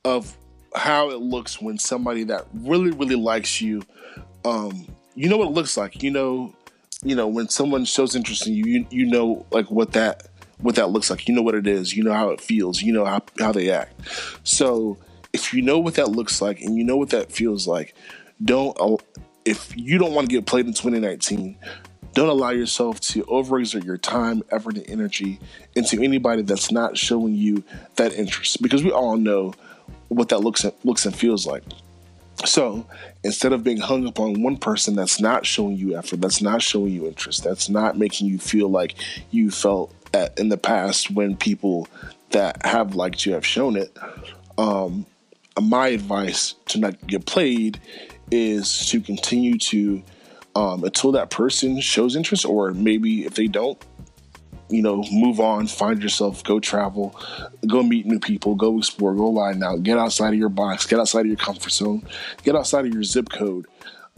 [0.05, 0.37] of
[0.75, 3.83] how it looks when somebody that really, really likes you,
[4.45, 6.03] um, you know what it looks like.
[6.03, 6.55] You know,
[7.03, 10.29] you know when someone shows interest in you, you, you know like what that
[10.61, 11.29] what that looks like.
[11.29, 11.97] You know what it is.
[11.97, 12.83] You know how it feels.
[12.83, 13.95] You know how, how they act.
[14.45, 14.99] So
[15.33, 17.95] if you know what that looks like and you know what that feels like,
[18.43, 18.77] don't
[19.45, 21.57] if you don't want to get played in 2019,
[22.15, 25.39] don't allow yourself to overexert your time, effort, and energy
[25.75, 27.63] into anybody that's not showing you
[27.97, 28.61] that interest.
[28.61, 29.55] Because we all know
[30.09, 31.63] what that looks looks and feels like.
[32.45, 32.87] So
[33.25, 36.63] instead of being hung up on one person that's not showing you effort, that's not
[36.63, 38.95] showing you interest, that's not making you feel like
[39.31, 41.89] you felt at, in the past when people
[42.31, 43.97] that have liked you have shown it.
[44.57, 45.07] Um,
[45.61, 47.81] my advice to not get played
[48.31, 50.03] is to continue to
[50.55, 53.81] um, until that person shows interest, or maybe if they don't,
[54.69, 57.19] you know, move on, find yourself, go travel,
[57.67, 60.99] go meet new people, go explore, go line out, get outside of your box, get
[60.99, 62.07] outside of your comfort zone,
[62.43, 63.67] get outside of your zip code,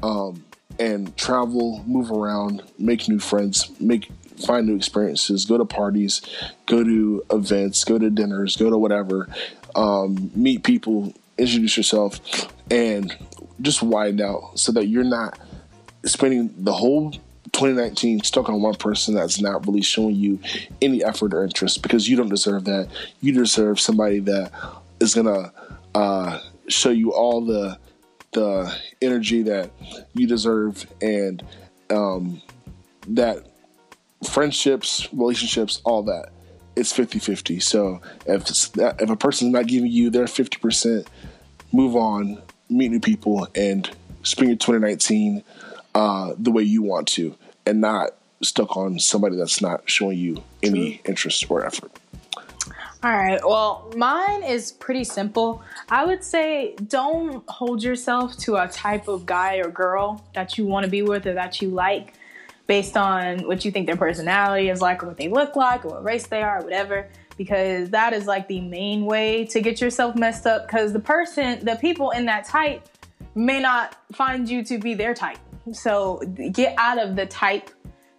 [0.02, 0.44] um,
[0.78, 6.22] and travel, move around, make new friends, make find new experiences, go to parties,
[6.66, 9.28] go to events, go to dinners, go to whatever,
[9.74, 12.20] um, meet people, introduce yourself,
[12.70, 13.16] and
[13.60, 15.38] just widen out so that you're not
[16.04, 17.12] spending the whole
[17.52, 20.38] 2019 stuck on one person that's not really showing you
[20.80, 22.88] any effort or interest because you don't deserve that.
[23.20, 24.52] You deserve somebody that
[25.00, 25.52] is gonna
[25.94, 26.38] uh,
[26.68, 27.78] show you all the
[28.32, 28.72] the
[29.02, 29.70] energy that
[30.14, 31.42] you deserve and
[31.90, 32.40] um,
[33.08, 33.44] that
[34.28, 36.28] friendships, relationships, all that.
[36.76, 37.60] It's 50-50.
[37.62, 38.48] So if
[38.78, 41.06] if a person's not giving you their 50%,
[41.72, 43.90] move on, meet new people, and
[44.22, 45.42] spring your 2019
[45.94, 47.34] uh, the way you want to
[47.66, 48.10] and not
[48.42, 51.92] stuck on somebody that's not showing you any interest or effort.
[53.02, 53.40] All right.
[53.42, 55.62] Well, mine is pretty simple.
[55.88, 60.66] I would say don't hold yourself to a type of guy or girl that you
[60.66, 62.14] want to be with or that you like
[62.66, 65.88] based on what you think their personality is like or what they look like or
[65.88, 67.08] what race they are or whatever
[67.38, 71.64] because that is like the main way to get yourself messed up because the person,
[71.64, 72.86] the people in that type
[73.34, 75.38] may not find you to be their type.
[75.72, 76.18] So
[76.52, 77.70] get out of the type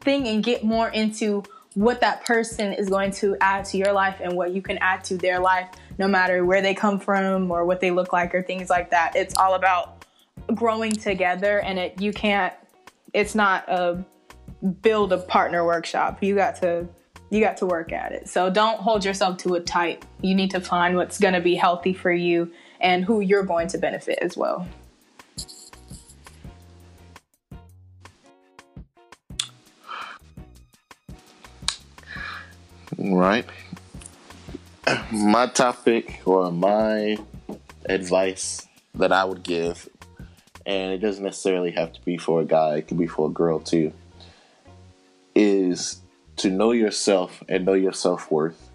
[0.01, 4.17] thing and get more into what that person is going to add to your life
[4.21, 7.65] and what you can add to their life, no matter where they come from or
[7.65, 9.15] what they look like or things like that.
[9.15, 10.05] It's all about
[10.53, 12.53] growing together and it you can't
[13.13, 14.03] it's not a
[14.81, 16.21] build a partner workshop.
[16.21, 16.87] You got to
[17.29, 18.27] you got to work at it.
[18.27, 20.03] So don't hold yourself to a type.
[20.21, 23.69] You need to find what's going to be healthy for you and who you're going
[23.69, 24.67] to benefit as well.
[33.03, 33.47] Right.
[35.11, 37.17] My topic or my
[37.85, 39.89] advice that I would give,
[40.67, 43.31] and it doesn't necessarily have to be for a guy, it could be for a
[43.31, 43.91] girl too,
[45.33, 46.01] is
[46.37, 48.69] to know yourself and know your self worth.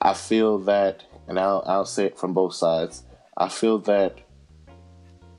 [0.00, 3.04] I feel that, and I'll, I'll say it from both sides,
[3.36, 4.18] I feel that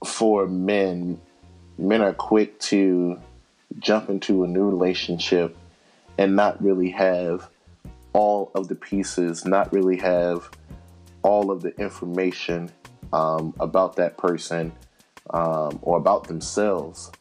[0.06, 1.20] for men,
[1.78, 3.20] men are quick to
[3.80, 5.58] jump into a new relationship
[6.18, 7.50] and not really have
[8.14, 10.50] all of the pieces, not really have
[11.22, 12.72] all of the information
[13.14, 14.72] um, about that person
[15.30, 17.12] um, or about themselves,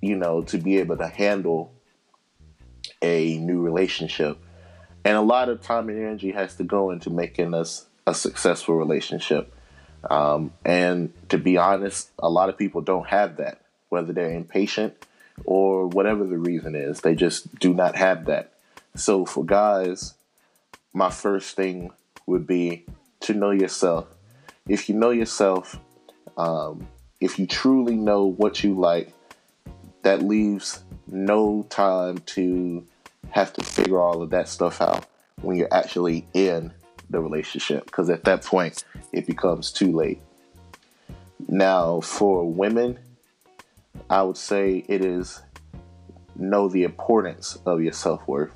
[0.00, 1.72] you know, to be able to handle
[3.02, 4.38] a new relationship.
[5.04, 8.74] And a lot of time and energy has to go into making us a successful
[8.76, 9.54] relationship.
[10.08, 15.06] Um, and to be honest, a lot of people don't have that, whether they're impatient
[15.44, 17.00] or whatever the reason is.
[17.00, 18.52] They just do not have that.
[18.94, 20.14] So for guys,
[20.92, 21.90] my first thing
[22.26, 22.84] would be
[23.20, 24.06] to know yourself.
[24.68, 25.78] If you know yourself,
[26.36, 26.88] um,
[27.20, 29.12] if you truly know what you like,
[30.02, 32.86] that leaves no time to
[33.30, 35.06] have to figure all of that stuff out
[35.42, 36.72] when you're actually in
[37.10, 40.20] the relationship because at that point it becomes too late.
[41.48, 42.98] Now, for women,
[44.10, 45.42] I would say it is
[46.36, 48.52] know the importance of your self worth.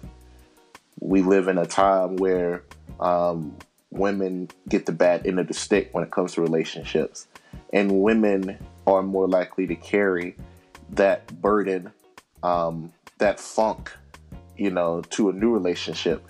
[1.00, 2.62] We live in a time where
[3.00, 3.57] um,
[3.90, 7.26] women get the bad end of the stick when it comes to relationships,
[7.72, 10.36] and women are more likely to carry
[10.90, 11.92] that burden,
[12.42, 13.92] um, that funk,
[14.57, 16.24] you know, to a new relationship,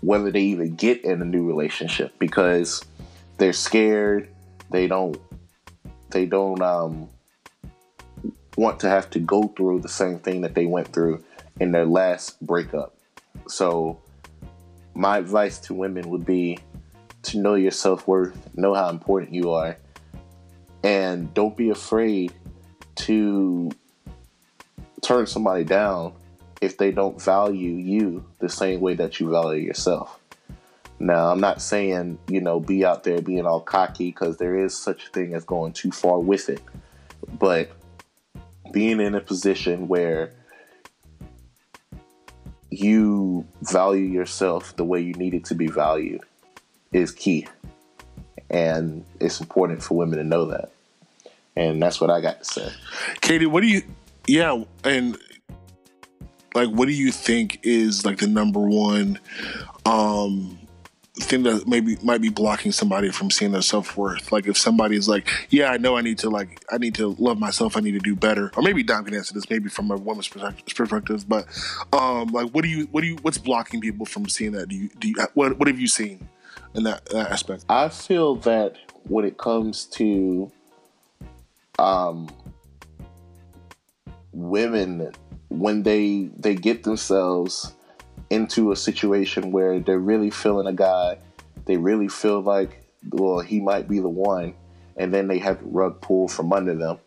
[0.00, 2.82] whether they even get in a new relationship because
[3.36, 4.28] they're scared,
[4.70, 5.20] they don't,
[6.10, 7.08] they don't um,
[8.58, 11.24] want to have to go through the same thing that they went through
[11.60, 12.92] in their last breakup.
[13.46, 14.00] So,
[14.94, 16.58] my advice to women would be
[17.22, 19.76] to know your self worth, know how important you are,
[20.82, 22.32] and don't be afraid
[22.96, 23.70] to
[25.02, 26.14] turn somebody down
[26.60, 30.18] if they don't value you the same way that you value yourself.
[30.98, 34.76] Now, I'm not saying, you know, be out there being all cocky because there is
[34.76, 36.60] such a thing as going too far with it.
[37.38, 37.70] But
[38.72, 40.32] being in a position where
[42.70, 46.22] you value yourself the way you need it to be valued
[46.92, 47.46] is key.
[48.50, 50.70] And it's important for women to know that.
[51.56, 52.72] And that's what I got to say.
[53.20, 53.82] KD, what do you,
[54.26, 55.18] yeah, and
[56.54, 59.18] like, what do you think is like the number one
[59.84, 60.58] um,
[61.20, 64.32] thing that maybe might be blocking somebody from seeing their self worth?
[64.32, 67.38] Like if somebody's like, yeah, I know I need to like I need to love
[67.38, 69.96] myself, I need to do better, or maybe Dom can answer this, maybe from a
[69.96, 71.28] woman's perspective.
[71.28, 71.46] But
[71.92, 74.68] um, like, what do you what do you what's blocking people from seeing that?
[74.68, 76.28] Do you do you what what have you seen
[76.74, 77.64] in that, that aspect?
[77.68, 80.50] I feel that when it comes to
[81.78, 82.28] um
[84.32, 85.12] women
[85.48, 87.74] when they they get themselves
[88.30, 91.18] into a situation where they're really feeling a guy,
[91.64, 94.54] they really feel like, well, he might be the one,
[94.96, 96.98] and then they have the rug pulled from under them.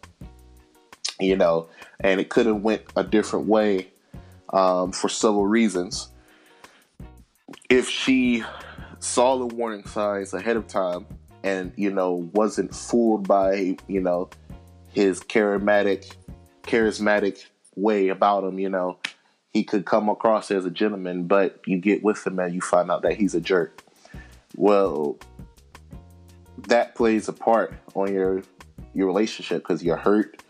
[1.20, 1.68] You know,
[2.00, 3.88] and it could have went a different way
[4.52, 6.10] um, for several reasons.
[7.70, 8.44] If she
[9.00, 11.06] saw the warning signs ahead of time
[11.44, 14.30] and you know wasn't fooled by you know
[14.94, 16.16] his charismatic
[16.64, 17.46] charismatic
[17.76, 18.98] way about him, you know,
[19.52, 22.90] he could come across as a gentleman, but you get with him and you find
[22.90, 23.84] out that he's a jerk.
[24.56, 25.18] Well,
[26.68, 28.44] that plays a part on your
[28.94, 30.42] your relationship because you're hurt,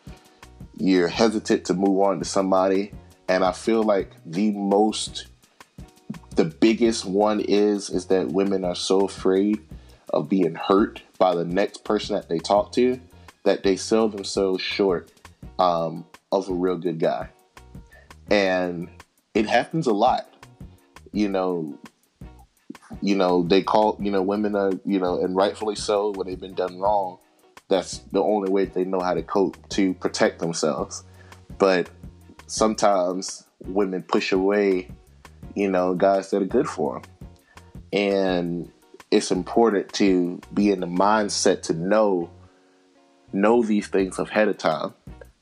[0.77, 2.91] you're hesitant to move on to somebody,
[3.27, 5.27] and I feel like the most
[6.35, 9.59] the biggest one is is that women are so afraid
[10.09, 12.99] of being hurt by the next person that they talk to
[13.43, 15.11] that they sell themselves short
[15.57, 17.29] um, of a real good guy
[18.31, 18.87] and
[19.33, 20.27] it happens a lot.
[21.11, 21.77] You know,
[23.01, 26.39] you know they call you know women are you know and rightfully so when they've
[26.39, 27.19] been done wrong.
[27.67, 31.03] That's the only way they know how to cope to protect themselves.
[31.57, 31.89] But
[32.47, 34.89] sometimes women push away,
[35.55, 37.31] you know, guys that are good for them,
[37.93, 38.71] and
[39.09, 42.29] it's important to be in the mindset to know
[43.33, 44.93] know these things ahead of time.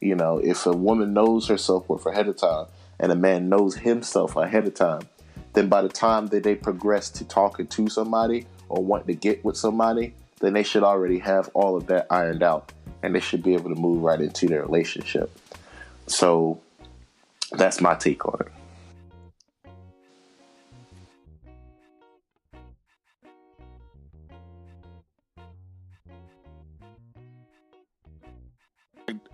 [0.01, 2.67] You know, if a woman knows her self worth ahead of time,
[2.99, 5.01] and a man knows himself ahead of time,
[5.53, 9.43] then by the time that they progress to talking to somebody or want to get
[9.43, 12.71] with somebody, then they should already have all of that ironed out
[13.01, 15.31] and they should be able to move right into their relationship.
[16.07, 16.59] So
[17.51, 18.51] that's my take on it.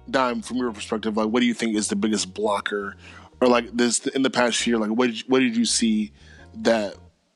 [0.09, 2.95] Dime, from your perspective, like, what do you think is the biggest blocker
[3.45, 4.77] or like this in the past year?
[4.77, 6.11] Like, what did you, what did you see
[6.55, 6.95] that,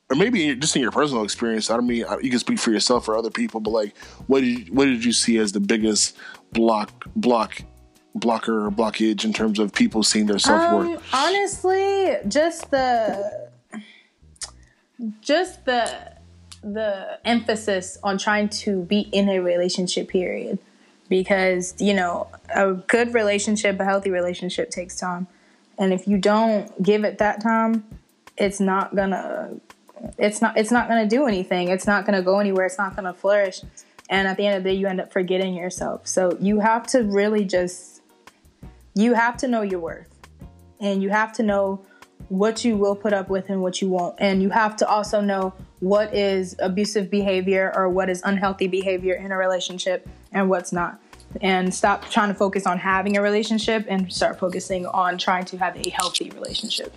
[0.10, 1.70] or maybe just in your personal experience?
[1.70, 3.96] I don't mean you can speak for yourself or other people, but like,
[4.28, 6.18] what did you, what did you see as the biggest
[6.52, 7.62] block block
[8.16, 10.98] blocker or blockage in terms of people seeing their self worth?
[10.98, 13.50] Um, honestly, just the
[15.22, 16.14] just the
[16.62, 20.60] the emphasis on trying to be in a relationship period
[21.08, 25.28] because you know a good relationship a healthy relationship takes time
[25.80, 27.84] and if you don't give it that time
[28.38, 29.60] it's not gonna
[30.18, 31.70] it's not it's not gonna do anything.
[31.70, 32.66] It's not gonna go anywhere.
[32.66, 33.62] It's not gonna flourish.
[34.10, 36.08] And at the end of the day you end up forgetting yourself.
[36.08, 38.02] So you have to really just
[38.96, 40.08] you have to know your worth.
[40.80, 41.86] And you have to know
[42.30, 44.16] what you will put up with and what you won't.
[44.18, 49.16] And you have to also know what is abusive behavior or what is unhealthy behavior
[49.16, 51.02] in a relationship and what's not
[51.42, 55.58] and stop trying to focus on having a relationship and start focusing on trying to
[55.58, 56.94] have a healthy relationship.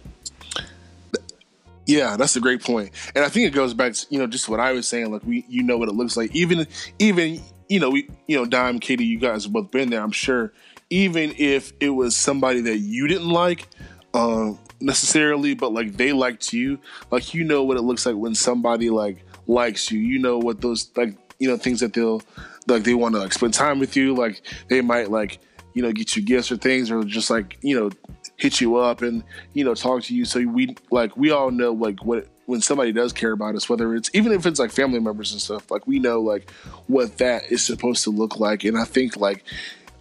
[1.86, 4.48] Yeah, that's a great point, and I think it goes back to you know just
[4.48, 5.10] what I was saying.
[5.10, 6.34] Like we, you know what it looks like.
[6.34, 6.66] Even,
[7.00, 10.00] even you know we, you know, Dime, KD, you guys have both been there.
[10.00, 10.52] I'm sure.
[10.90, 13.66] Even if it was somebody that you didn't like,
[14.14, 14.52] uh,
[14.82, 16.78] necessarily, but like they liked you,
[17.10, 19.98] like you know what it looks like when somebody like likes you.
[19.98, 22.22] You know what those like you know things that they'll
[22.66, 24.14] like they want to like spend time with you.
[24.14, 25.40] Like they might like
[25.74, 27.90] you know get you gifts or things, or just like you know
[28.36, 29.22] hit you up and
[29.52, 30.24] you know talk to you.
[30.24, 33.94] So we like we all know like what when somebody does care about us, whether
[33.94, 36.50] it's even if it's like family members and stuff, like we know like
[36.86, 38.64] what that is supposed to look like.
[38.64, 39.44] And I think like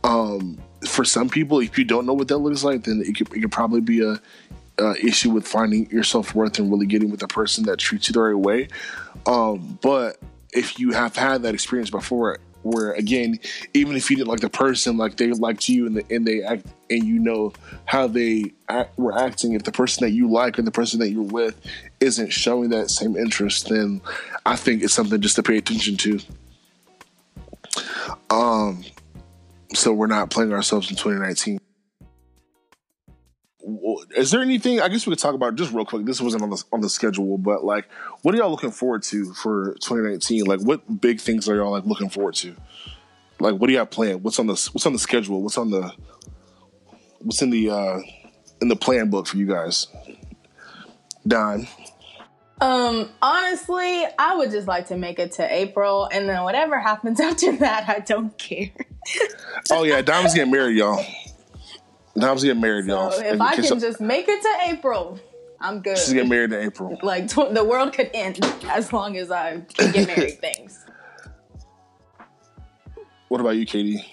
[0.03, 0.57] um
[0.87, 3.41] for some people, if you don't know what that looks like, then it could, it
[3.41, 4.19] could probably be a
[5.01, 8.13] issue with finding your self worth and really getting with a person that treats you
[8.13, 8.67] the right way.
[9.25, 10.17] Um, but
[10.51, 13.39] if you have had that experience before, where again,
[13.73, 16.43] even if you didn't like the person, like they liked you and, the, and they
[16.43, 17.53] act, and you know
[17.85, 19.53] how they act, were acting.
[19.53, 21.59] If the person that you like or the person that you're with
[21.99, 24.01] isn't showing that same interest, then
[24.45, 26.19] I think it's something just to pay attention to.
[28.29, 28.83] Um,
[29.73, 31.59] so we're not playing ourselves in 2019
[34.15, 34.81] is there anything?
[34.81, 36.05] I guess we could talk about just real quick.
[36.05, 37.89] This wasn't on the on the schedule, but like,
[38.21, 40.45] what are y'all looking forward to for 2019?
[40.45, 42.55] Like, what big things are y'all like looking forward to?
[43.39, 44.23] Like, what do y'all plan?
[44.23, 45.41] What's on the What's on the schedule?
[45.41, 45.91] What's on the
[47.19, 47.99] What's in the uh
[48.61, 49.87] in the plan book for you guys?
[51.27, 51.67] Dom.
[52.59, 57.19] Um, honestly, I would just like to make it to April, and then whatever happens
[57.19, 58.69] after that, I don't care.
[59.71, 61.03] Oh yeah, Dom's getting married, y'all.
[62.17, 63.11] Dom's getting married, y'all.
[63.11, 65.19] If And I can just make it to April,
[65.59, 65.97] I'm good.
[65.97, 66.97] she's getting married in April.
[67.03, 70.39] Like tw- the world could end as long as I can get married.
[70.41, 70.85] Things.
[73.29, 74.03] What about you, KD?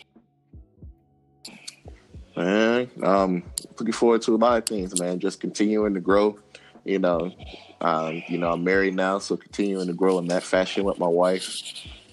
[2.36, 3.42] Man, um,
[3.80, 5.18] looking forward to a lot of things, man.
[5.18, 6.38] Just continuing to grow.
[6.84, 7.32] You know,
[7.80, 11.08] um, you know, I'm married now, so continuing to grow in that fashion with my
[11.08, 11.52] wife.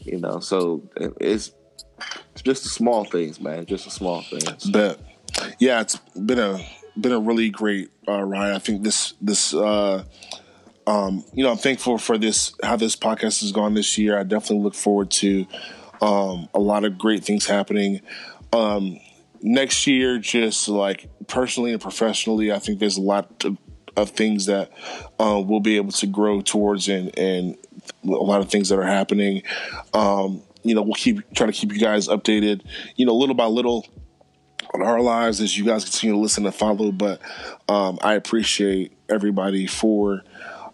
[0.01, 0.81] You know, so
[1.21, 1.51] it's
[2.33, 3.67] it's just the small things, man.
[3.67, 4.65] Just the small things.
[4.65, 4.97] Bet.
[5.59, 6.59] Yeah, it's been a
[6.99, 8.53] been a really great uh, ride.
[8.53, 10.03] I think this this uh,
[10.87, 14.17] um, you know I'm thankful for this how this podcast has gone this year.
[14.17, 15.45] I definitely look forward to
[16.01, 18.01] um, a lot of great things happening.
[18.53, 18.99] Um,
[19.41, 23.57] next year, just like personally and professionally, I think there's a lot of,
[23.95, 24.71] of things that
[25.19, 27.57] uh, we'll be able to grow towards and and
[28.03, 29.43] a lot of things that are happening.
[29.93, 32.61] Um, you know, we'll keep try to keep you guys updated.
[32.95, 33.85] You know, little by little
[34.73, 36.91] on our lives as you guys continue to listen and follow.
[36.91, 37.21] But
[37.67, 40.23] um, I appreciate everybody for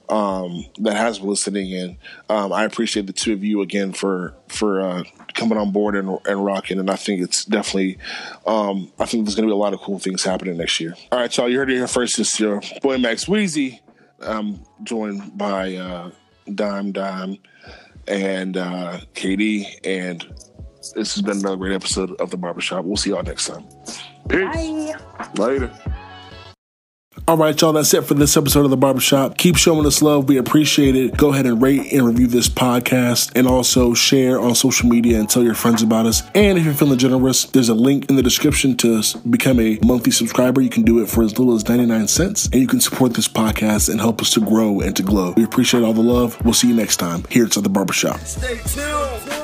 [0.10, 1.98] um, that has been listening, and
[2.30, 5.04] um, I appreciate the two of you again for for uh,
[5.34, 6.80] coming on board and, and rocking.
[6.80, 7.98] And I think it's definitely,
[8.46, 10.96] um, I think there's going to be a lot of cool things happening next year.
[11.12, 12.18] All right, y'all, you heard it here first.
[12.18, 13.80] This your boy Max Weezy.
[14.20, 16.12] I'm joined by uh,
[16.54, 17.38] Dime Dime
[18.08, 19.00] and uh,
[19.84, 20.26] and
[20.90, 22.86] this has been another great episode of the Barbershop.
[22.86, 23.66] We'll see y'all next time.
[24.28, 24.94] Peace.
[25.38, 25.72] Later.
[27.28, 29.38] All right, y'all, that's it for this episode of The Barbershop.
[29.38, 30.28] Keep showing us love.
[30.28, 31.16] We appreciate it.
[31.18, 35.30] Go ahead and rate and review this podcast and also share on social media and
[35.30, 36.24] tell your friends about us.
[36.34, 40.12] And if you're feeling generous, there's a link in the description to become a monthly
[40.12, 40.62] subscriber.
[40.62, 43.28] You can do it for as little as 99 cents and you can support this
[43.28, 45.34] podcast and help us to grow and to glow.
[45.38, 46.44] We appreciate all the love.
[46.44, 48.20] We'll see you next time here at The Barbershop.
[48.22, 49.41] Stay tuned.